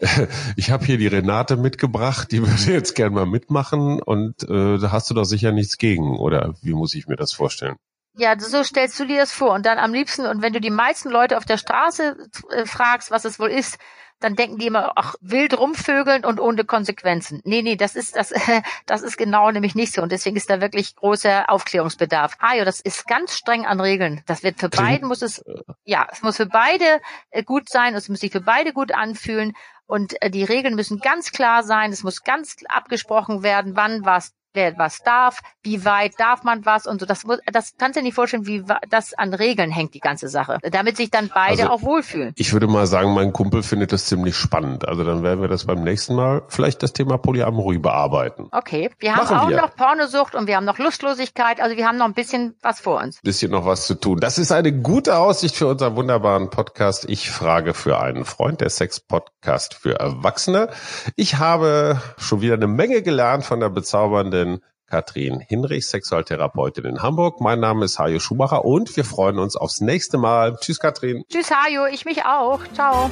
[0.56, 4.92] ich habe hier die Renate mitgebracht, die würde jetzt gern mal mitmachen und äh, da
[4.92, 7.76] hast du doch sicher nichts gegen, oder wie muss ich mir das vorstellen?
[8.14, 9.52] Ja, so stellst du dir das vor.
[9.52, 12.16] Und dann am liebsten, und wenn du die meisten Leute auf der Straße
[12.48, 13.76] äh, fragst, was es wohl ist,
[14.20, 17.40] dann denken die immer, ach, wild rumvögeln und ohne Konsequenzen.
[17.44, 18.32] Nee, nee, das ist, das,
[18.86, 20.02] das ist genau nämlich nicht so.
[20.02, 22.38] Und deswegen ist da wirklich großer Aufklärungsbedarf.
[22.40, 24.22] Hajo, das ist ganz streng an Regeln.
[24.26, 25.44] Das wird für beide muss es,
[25.84, 27.00] ja, es muss für beide
[27.30, 29.52] äh, gut sein, es muss sich für beide gut anfühlen.
[29.86, 31.92] Und äh, die Regeln müssen ganz klar sein.
[31.92, 36.86] Es muss ganz abgesprochen werden, wann was wer was darf, wie weit darf man was
[36.86, 37.06] und so.
[37.06, 40.58] Das, das kannst du dir nicht vorstellen, wie das an Regeln hängt, die ganze Sache.
[40.62, 42.32] Damit sich dann beide also, auch wohlfühlen.
[42.36, 44.88] Ich würde mal sagen, mein Kumpel findet das ziemlich spannend.
[44.88, 48.48] Also dann werden wir das beim nächsten Mal vielleicht das Thema Polyamorie bearbeiten.
[48.50, 48.90] Okay.
[48.98, 49.56] Wir haben Machen auch wir.
[49.58, 51.60] noch Pornosucht und wir haben noch Lustlosigkeit.
[51.60, 53.20] Also wir haben noch ein bisschen was vor uns.
[53.22, 54.18] Bisschen noch was zu tun.
[54.18, 57.04] Das ist eine gute Aussicht für unseren wunderbaren Podcast.
[57.08, 60.70] Ich frage für einen Freund, der Sex-Podcast für Erwachsene.
[61.14, 64.45] Ich habe schon wieder eine Menge gelernt von der bezaubernden
[64.86, 67.40] Katrin Hinrich, Sexualtherapeutin in Hamburg.
[67.40, 70.56] Mein Name ist Hajo Schumacher und wir freuen uns aufs nächste Mal.
[70.60, 71.24] Tschüss, Katrin.
[71.28, 71.86] Tschüss, Hajo.
[71.86, 72.60] Ich mich auch.
[72.72, 73.10] Ciao.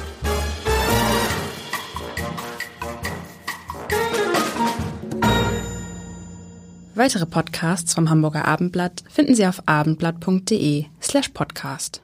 [6.95, 12.01] Weitere Podcasts vom Hamburger Abendblatt finden Sie auf abendblatt.de slash podcast.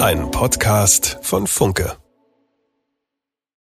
[0.00, 2.07] Ein Podcast von Funke.